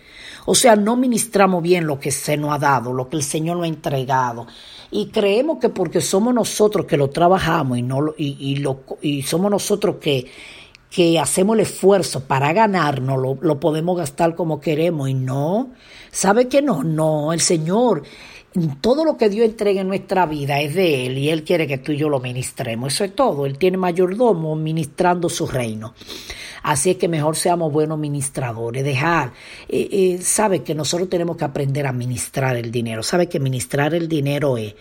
O 0.46 0.56
sea, 0.56 0.78
no 0.78 0.96
ministramos 0.96 1.62
bien 1.62 1.86
lo 1.86 2.00
que 2.00 2.12
se 2.12 2.38
nos 2.38 2.54
ha 2.54 2.58
dado, 2.58 2.94
lo 2.94 3.10
que 3.10 3.18
el 3.18 3.24
Señor 3.24 3.58
nos 3.58 3.66
ha 3.66 3.68
entregado. 3.68 4.48
Y 4.90 5.08
creemos 5.08 5.58
que 5.60 5.68
porque 5.68 6.00
somos 6.00 6.34
nosotros 6.34 6.86
que 6.86 6.96
lo 6.96 7.10
trabajamos 7.10 7.78
y, 7.78 7.82
no, 7.82 8.14
y, 8.18 8.56
lo, 8.56 8.84
y 9.02 9.22
somos 9.24 9.52
nosotros 9.52 9.98
que, 10.00 10.32
que 10.90 11.20
hacemos 11.20 11.56
el 11.56 11.64
esfuerzo 11.64 12.24
para 12.24 12.54
ganarnos, 12.54 13.22
lo, 13.22 13.38
lo 13.42 13.60
podemos 13.60 13.98
gastar 13.98 14.36
como 14.36 14.62
queremos. 14.62 15.10
Y 15.10 15.14
no, 15.14 15.72
¿sabe 16.10 16.48
que 16.48 16.62
no? 16.62 16.86
No, 16.86 17.34
el 17.34 17.42
Señor 17.42 18.04
todo 18.82 19.06
lo 19.06 19.18
que 19.18 19.30
Dios 19.30 19.46
entrega 19.48 19.82
en 19.82 19.88
nuestra 19.88 20.26
vida 20.26 20.60
es 20.60 20.74
de 20.74 21.06
Él 21.06 21.18
y 21.18 21.30
Él 21.30 21.44
quiere 21.44 21.68
que 21.68 21.78
tú 21.78 21.92
y 21.92 21.98
yo 21.98 22.10
lo 22.10 22.20
ministremos. 22.20 22.94
Eso 22.94 23.04
es 23.04 23.16
todo. 23.16 23.46
Él 23.46 23.58
tiene 23.58 23.78
mayordomo 23.78 24.56
ministrando 24.56 25.30
su 25.30 25.46
reino. 25.46 25.94
Así 26.64 26.92
es 26.92 26.98
que 26.98 27.08
mejor 27.08 27.36
seamos 27.36 27.72
buenos 27.72 28.00
ministradores. 28.00 28.84
Dejar, 28.84 29.34
eh, 29.68 29.90
eh, 29.92 30.22
sabe 30.22 30.64
que 30.64 30.76
nosotros 30.76 31.10
tenemos 31.10 31.38
que 31.38 31.46
aprender 31.46 31.86
a 31.88 31.94
ministrar 31.94 32.56
el 32.56 32.72
dinero. 32.72 33.04
Sabe 33.04 33.30
que 33.30 33.40
ministrar 33.40 33.94
el 33.94 34.08
dinero 34.08 34.58
es 34.58 34.76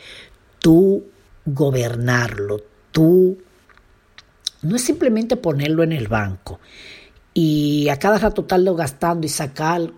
tú 0.59 1.05
gobernarlo, 1.45 2.61
tú 2.91 3.39
no 4.63 4.77
es 4.77 4.83
simplemente 4.83 5.37
ponerlo 5.37 5.83
en 5.83 5.93
el 5.93 6.09
banco 6.09 6.61
y 7.33 7.89
a 7.89 7.99
cada 7.99 8.19
rato 8.19 8.43
estarlo 8.43 8.75
gastando 8.75 9.27
y 9.27 9.31
sacar 9.31 9.93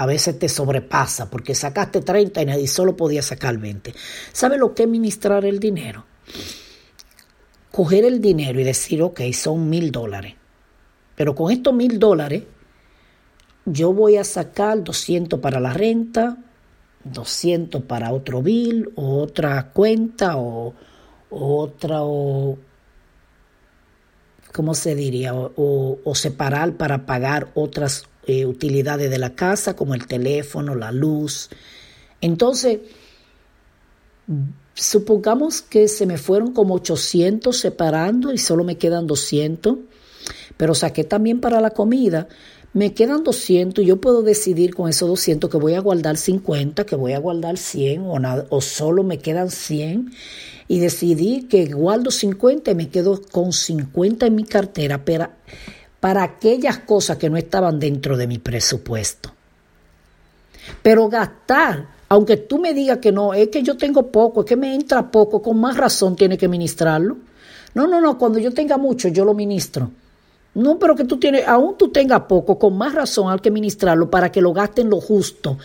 a 0.00 0.06
veces 0.06 0.38
te 0.38 0.48
sobrepasa 0.48 1.28
porque 1.28 1.56
sacaste 1.56 2.02
30 2.02 2.56
y 2.58 2.68
solo 2.68 2.96
podía 2.96 3.20
sacar 3.20 3.58
20. 3.58 3.92
¿Sabe 4.32 4.56
lo 4.56 4.72
que 4.72 4.84
es 4.84 4.88
ministrar 4.88 5.44
el 5.44 5.58
dinero? 5.58 6.06
Coger 7.72 8.04
el 8.04 8.20
dinero 8.20 8.60
y 8.60 8.64
decir, 8.64 9.02
ok, 9.02 9.20
son 9.32 9.68
mil 9.68 9.90
dólares. 9.90 10.36
Pero 11.16 11.34
con 11.34 11.50
estos 11.50 11.74
mil 11.74 11.98
dólares 11.98 12.44
yo 13.64 13.92
voy 13.92 14.16
a 14.18 14.24
sacar 14.24 14.84
200 14.84 15.40
para 15.40 15.58
la 15.58 15.72
renta, 15.72 16.38
200 17.02 17.82
para 17.82 18.12
otro 18.12 18.40
bill 18.40 18.92
o 18.94 19.20
otra 19.20 19.72
cuenta 19.72 20.36
o, 20.36 20.74
otra 21.28 22.04
o 22.04 22.56
¿cómo 24.52 24.74
se 24.74 24.94
diría? 24.94 25.34
O, 25.34 25.98
o, 26.04 26.14
separar 26.14 26.74
para 26.74 27.04
pagar 27.04 27.50
otras 27.54 28.06
eh, 28.28 28.44
utilidades 28.44 29.10
de 29.10 29.16
la 29.16 29.34
casa, 29.34 29.74
como 29.74 29.94
el 29.94 30.06
teléfono, 30.06 30.74
la 30.74 30.92
luz. 30.92 31.48
Entonces, 32.20 32.80
supongamos 34.74 35.62
que 35.62 35.88
se 35.88 36.04
me 36.04 36.18
fueron 36.18 36.52
como 36.52 36.74
800 36.74 37.56
separando 37.56 38.30
y 38.30 38.36
solo 38.36 38.64
me 38.64 38.76
quedan 38.76 39.06
200, 39.06 39.76
pero 40.58 40.74
saqué 40.74 41.04
también 41.04 41.40
para 41.40 41.62
la 41.62 41.70
comida. 41.70 42.28
Me 42.74 42.92
quedan 42.92 43.24
200 43.24 43.82
y 43.82 43.86
yo 43.86 43.98
puedo 43.98 44.20
decidir 44.20 44.74
con 44.74 44.90
esos 44.90 45.08
200 45.08 45.48
que 45.48 45.56
voy 45.56 45.72
a 45.72 45.80
guardar 45.80 46.18
50, 46.18 46.84
que 46.84 46.96
voy 46.96 47.14
a 47.14 47.18
guardar 47.18 47.56
100 47.56 48.02
o, 48.02 48.18
nada, 48.18 48.44
o 48.50 48.60
solo 48.60 49.04
me 49.04 49.20
quedan 49.20 49.50
100 49.50 50.12
y 50.68 50.80
decidí 50.80 51.44
que 51.44 51.64
guardo 51.64 52.10
50 52.10 52.72
y 52.72 52.74
me 52.74 52.90
quedo 52.90 53.22
con 53.32 53.54
50 53.54 54.26
en 54.26 54.34
mi 54.34 54.44
cartera, 54.44 55.02
pero 55.02 55.30
para 56.00 56.22
aquellas 56.22 56.78
cosas 56.78 57.18
que 57.18 57.28
no 57.28 57.36
estaban 57.36 57.78
dentro 57.78 58.16
de 58.16 58.26
mi 58.26 58.38
presupuesto. 58.38 59.32
Pero 60.82 61.08
gastar, 61.08 61.88
aunque 62.08 62.36
tú 62.36 62.58
me 62.58 62.74
digas 62.74 62.98
que 62.98 63.10
no, 63.10 63.34
es 63.34 63.48
que 63.48 63.62
yo 63.62 63.76
tengo 63.76 64.10
poco, 64.10 64.40
es 64.40 64.46
que 64.46 64.56
me 64.56 64.74
entra 64.74 65.10
poco, 65.10 65.42
con 65.42 65.58
más 65.58 65.76
razón 65.76 66.14
tiene 66.14 66.38
que 66.38 66.48
ministrarlo. 66.48 67.16
No, 67.74 67.86
no, 67.86 68.00
no, 68.00 68.16
cuando 68.18 68.38
yo 68.38 68.52
tenga 68.52 68.78
mucho, 68.78 69.08
yo 69.08 69.24
lo 69.24 69.34
ministro. 69.34 69.90
No, 70.54 70.78
pero 70.78 70.94
que 70.96 71.04
tú 71.04 71.18
tienes, 71.18 71.46
aún 71.46 71.76
tú 71.76 71.90
tengas 71.90 72.22
poco, 72.22 72.58
con 72.58 72.76
más 72.76 72.94
razón 72.94 73.30
hay 73.30 73.38
que 73.40 73.50
ministrarlo 73.50 74.10
para 74.10 74.30
que 74.30 74.40
lo 74.40 74.52
gasten 74.52 74.88
lo 74.90 75.00
justo 75.00 75.58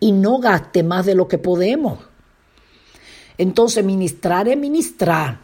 y 0.00 0.12
no 0.12 0.38
gaste 0.38 0.82
más 0.82 1.06
de 1.06 1.14
lo 1.14 1.28
que 1.28 1.38
podemos. 1.38 1.98
Entonces, 3.36 3.84
ministrar 3.84 4.48
es 4.48 4.56
ministrar, 4.56 5.38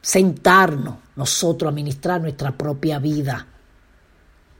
sentarnos 0.00 0.96
nosotros 1.16 1.70
a 1.70 1.74
ministrar 1.74 2.20
nuestra 2.20 2.56
propia 2.56 2.98
vida 2.98 3.46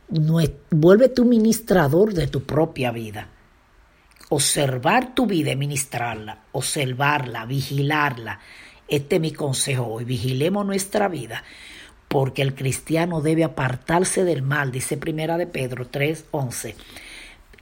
vuélvete 0.09 1.21
un 1.21 1.29
ministrador 1.29 2.14
de 2.14 2.27
tu 2.27 2.42
propia 2.44 2.90
vida. 2.90 3.29
Observar 4.31 5.14
tu 5.14 5.27
vida 5.27 5.53
y 5.53 5.57
ministrarla, 5.57 6.44
observarla, 6.53 7.47
vigilarla. 7.47 8.40
Este 8.87 9.16
es 9.16 9.21
mi 9.21 9.33
consejo 9.33 9.87
hoy. 9.87 10.05
Vigilemos 10.05 10.66
nuestra 10.66 11.09
vida, 11.09 11.44
porque 12.09 12.42
el 12.42 12.55
cristiano 12.55 13.21
debe 13.21 13.44
apartarse 13.44 14.25
del 14.25 14.42
mal, 14.42 14.71
dice 14.71 14.97
Primera 14.97 15.38
de 15.38 15.47
Pedro 15.47 15.87
3:11, 15.87 16.75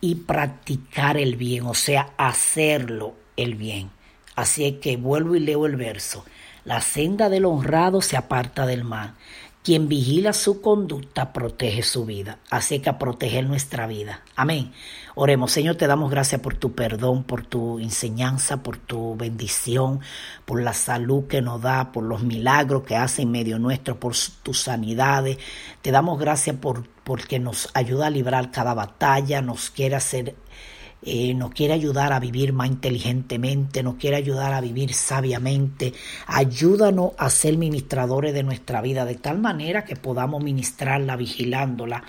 y 0.00 0.16
practicar 0.16 1.16
el 1.16 1.36
bien, 1.36 1.66
o 1.66 1.74
sea, 1.74 2.10
hacerlo 2.16 3.14
el 3.36 3.54
bien. 3.54 3.90
Así 4.34 4.66
es 4.66 4.74
que 4.78 4.96
vuelvo 4.96 5.34
y 5.36 5.40
leo 5.40 5.66
el 5.66 5.76
verso. 5.76 6.24
La 6.64 6.80
senda 6.80 7.28
del 7.28 7.44
honrado 7.44 8.02
se 8.02 8.16
aparta 8.16 8.66
del 8.66 8.84
mal 8.84 9.14
quien 9.66 9.88
vigila 9.88 10.32
su 10.32 10.60
conducta 10.60 11.32
protege 11.32 11.82
su 11.82 12.04
vida. 12.06 12.38
Así 12.50 12.78
que 12.78 12.88
a 12.88 13.00
proteger 13.00 13.44
nuestra 13.48 13.88
vida. 13.88 14.20
Amén. 14.36 14.70
Oremos, 15.16 15.50
Señor, 15.50 15.74
te 15.74 15.88
damos 15.88 16.08
gracias 16.08 16.40
por 16.40 16.54
tu 16.54 16.76
perdón, 16.76 17.24
por 17.24 17.44
tu 17.44 17.80
enseñanza, 17.80 18.62
por 18.62 18.76
tu 18.76 19.16
bendición, 19.16 19.98
por 20.44 20.62
la 20.62 20.72
salud 20.72 21.26
que 21.26 21.42
nos 21.42 21.60
da, 21.62 21.90
por 21.90 22.04
los 22.04 22.22
milagros 22.22 22.84
que 22.84 22.94
hace 22.94 23.22
en 23.22 23.32
medio 23.32 23.58
nuestro, 23.58 23.98
por 23.98 24.14
tus 24.44 24.60
sanidades. 24.60 25.38
Te 25.82 25.90
damos 25.90 26.20
gracias 26.20 26.54
por 26.54 26.86
porque 27.02 27.40
nos 27.40 27.68
ayuda 27.74 28.06
a 28.06 28.10
librar 28.10 28.52
cada 28.52 28.72
batalla, 28.72 29.42
nos 29.42 29.70
quiere 29.70 29.96
hacer 29.96 30.36
eh, 31.06 31.32
nos 31.34 31.52
quiere 31.52 31.72
ayudar 31.72 32.12
a 32.12 32.18
vivir 32.18 32.52
más 32.52 32.68
inteligentemente, 32.68 33.84
nos 33.84 33.94
quiere 33.94 34.16
ayudar 34.16 34.52
a 34.52 34.60
vivir 34.60 34.92
sabiamente. 34.92 35.92
Ayúdanos 36.26 37.12
a 37.16 37.30
ser 37.30 37.56
ministradores 37.56 38.34
de 38.34 38.42
nuestra 38.42 38.80
vida 38.80 39.04
de 39.04 39.14
tal 39.14 39.38
manera 39.38 39.84
que 39.84 39.94
podamos 39.94 40.42
ministrarla 40.42 41.14
vigilándola, 41.14 42.02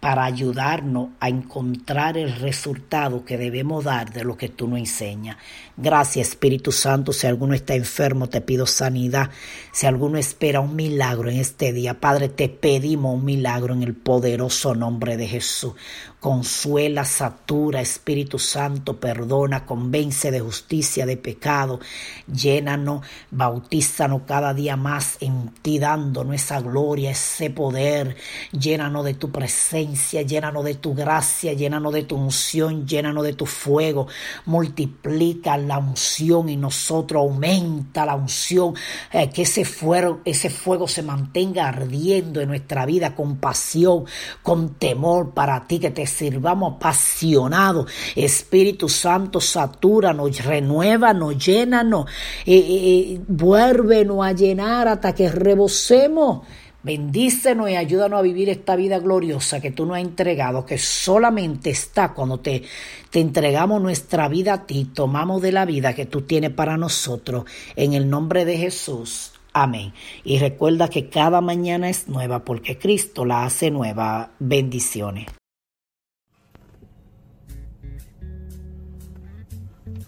para 0.00 0.24
ayudarnos 0.24 1.08
a 1.20 1.28
encontrar 1.28 2.16
el 2.16 2.34
resultado 2.36 3.24
que 3.24 3.38
debemos 3.38 3.84
dar 3.84 4.12
de 4.12 4.24
lo 4.24 4.36
que 4.36 4.48
tú 4.48 4.68
nos 4.68 4.78
enseñas. 4.78 5.36
Gracias 5.76 6.28
Espíritu 6.28 6.72
Santo, 6.72 7.12
si 7.12 7.26
alguno 7.26 7.54
está 7.54 7.74
enfermo 7.74 8.28
te 8.28 8.40
pido 8.40 8.66
sanidad, 8.66 9.30
si 9.72 9.86
alguno 9.86 10.18
espera 10.18 10.60
un 10.60 10.76
milagro 10.76 11.30
en 11.30 11.38
este 11.38 11.72
día, 11.72 12.00
Padre, 12.00 12.28
te 12.28 12.48
pedimos 12.48 13.14
un 13.14 13.24
milagro 13.24 13.74
en 13.74 13.82
el 13.82 13.94
poderoso 13.94 14.74
nombre 14.74 15.16
de 15.16 15.28
Jesús. 15.28 15.74
Consuela, 16.20 17.04
satura, 17.04 17.80
Espíritu 17.80 18.38
Santo, 18.38 18.98
perdona, 18.98 19.64
convence 19.64 20.30
de 20.30 20.40
justicia, 20.40 21.06
de 21.06 21.16
pecado, 21.16 21.78
llénanos, 22.26 23.06
bautízanos 23.30 24.22
cada 24.26 24.52
día 24.52 24.76
más 24.76 25.18
en 25.20 25.50
ti, 25.62 25.78
dándonos 25.78 26.34
esa 26.34 26.60
gloria, 26.60 27.10
ese 27.10 27.50
poder, 27.50 28.16
llénanos 28.50 29.04
de 29.04 29.14
tu 29.14 29.30
presencia, 29.30 29.85
llénanos 29.94 30.64
de 30.64 30.74
tu 30.74 30.94
gracia, 30.94 31.52
llénanos 31.52 31.92
de 31.92 32.04
tu 32.04 32.16
unción, 32.16 32.86
llénanos 32.86 33.24
de 33.24 33.32
tu 33.32 33.46
fuego, 33.46 34.06
multiplica 34.46 35.56
la 35.56 35.78
unción 35.78 36.48
y 36.48 36.56
nosotros 36.56 37.20
aumenta 37.20 38.04
la 38.06 38.14
unción, 38.14 38.74
eh, 39.12 39.30
que 39.30 39.42
ese 39.42 39.64
fuego, 39.64 40.20
ese 40.24 40.50
fuego 40.50 40.88
se 40.88 41.02
mantenga 41.02 41.68
ardiendo 41.68 42.40
en 42.40 42.48
nuestra 42.48 42.86
vida 42.86 43.14
con 43.14 43.36
pasión, 43.36 44.04
con 44.42 44.74
temor 44.74 45.30
para 45.30 45.66
ti, 45.66 45.78
que 45.78 45.90
te 45.90 46.06
sirvamos 46.06 46.74
apasionados. 46.76 47.90
Espíritu 48.14 48.88
Santo, 48.88 49.40
satúranos, 49.40 50.44
renuévanos, 50.44 51.38
llénanos, 51.44 52.10
eh, 52.44 52.56
eh, 52.56 53.20
vuélvenos 53.26 54.24
a 54.24 54.32
llenar 54.32 54.88
hasta 54.88 55.14
que 55.14 55.30
rebosemos. 55.30 56.46
Bendícenos 56.86 57.68
y 57.68 57.74
ayúdanos 57.74 58.20
a 58.20 58.22
vivir 58.22 58.48
esta 58.48 58.76
vida 58.76 59.00
gloriosa 59.00 59.60
que 59.60 59.72
tú 59.72 59.86
nos 59.86 59.96
has 59.96 60.04
entregado, 60.04 60.64
que 60.64 60.78
solamente 60.78 61.70
está 61.70 62.14
cuando 62.14 62.38
te, 62.38 62.62
te 63.10 63.18
entregamos 63.18 63.82
nuestra 63.82 64.28
vida 64.28 64.52
a 64.52 64.66
ti, 64.66 64.84
tomamos 64.94 65.42
de 65.42 65.50
la 65.50 65.64
vida 65.64 65.96
que 65.96 66.06
tú 66.06 66.22
tienes 66.22 66.52
para 66.52 66.76
nosotros. 66.76 67.44
En 67.74 67.94
el 67.94 68.08
nombre 68.08 68.44
de 68.44 68.56
Jesús. 68.56 69.32
Amén. 69.52 69.94
Y 70.22 70.38
recuerda 70.38 70.88
que 70.88 71.08
cada 71.08 71.40
mañana 71.40 71.90
es 71.90 72.06
nueva 72.06 72.44
porque 72.44 72.78
Cristo 72.78 73.24
la 73.24 73.44
hace 73.44 73.72
nueva. 73.72 74.30
Bendiciones. 74.38 75.26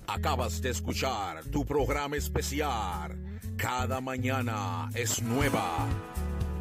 Acabas 0.06 0.62
de 0.62 0.70
escuchar 0.70 1.42
tu 1.46 1.64
programa 1.64 2.16
especial. 2.16 3.18
Cada 3.56 4.00
mañana 4.00 4.88
es 4.94 5.20
nueva. 5.20 5.88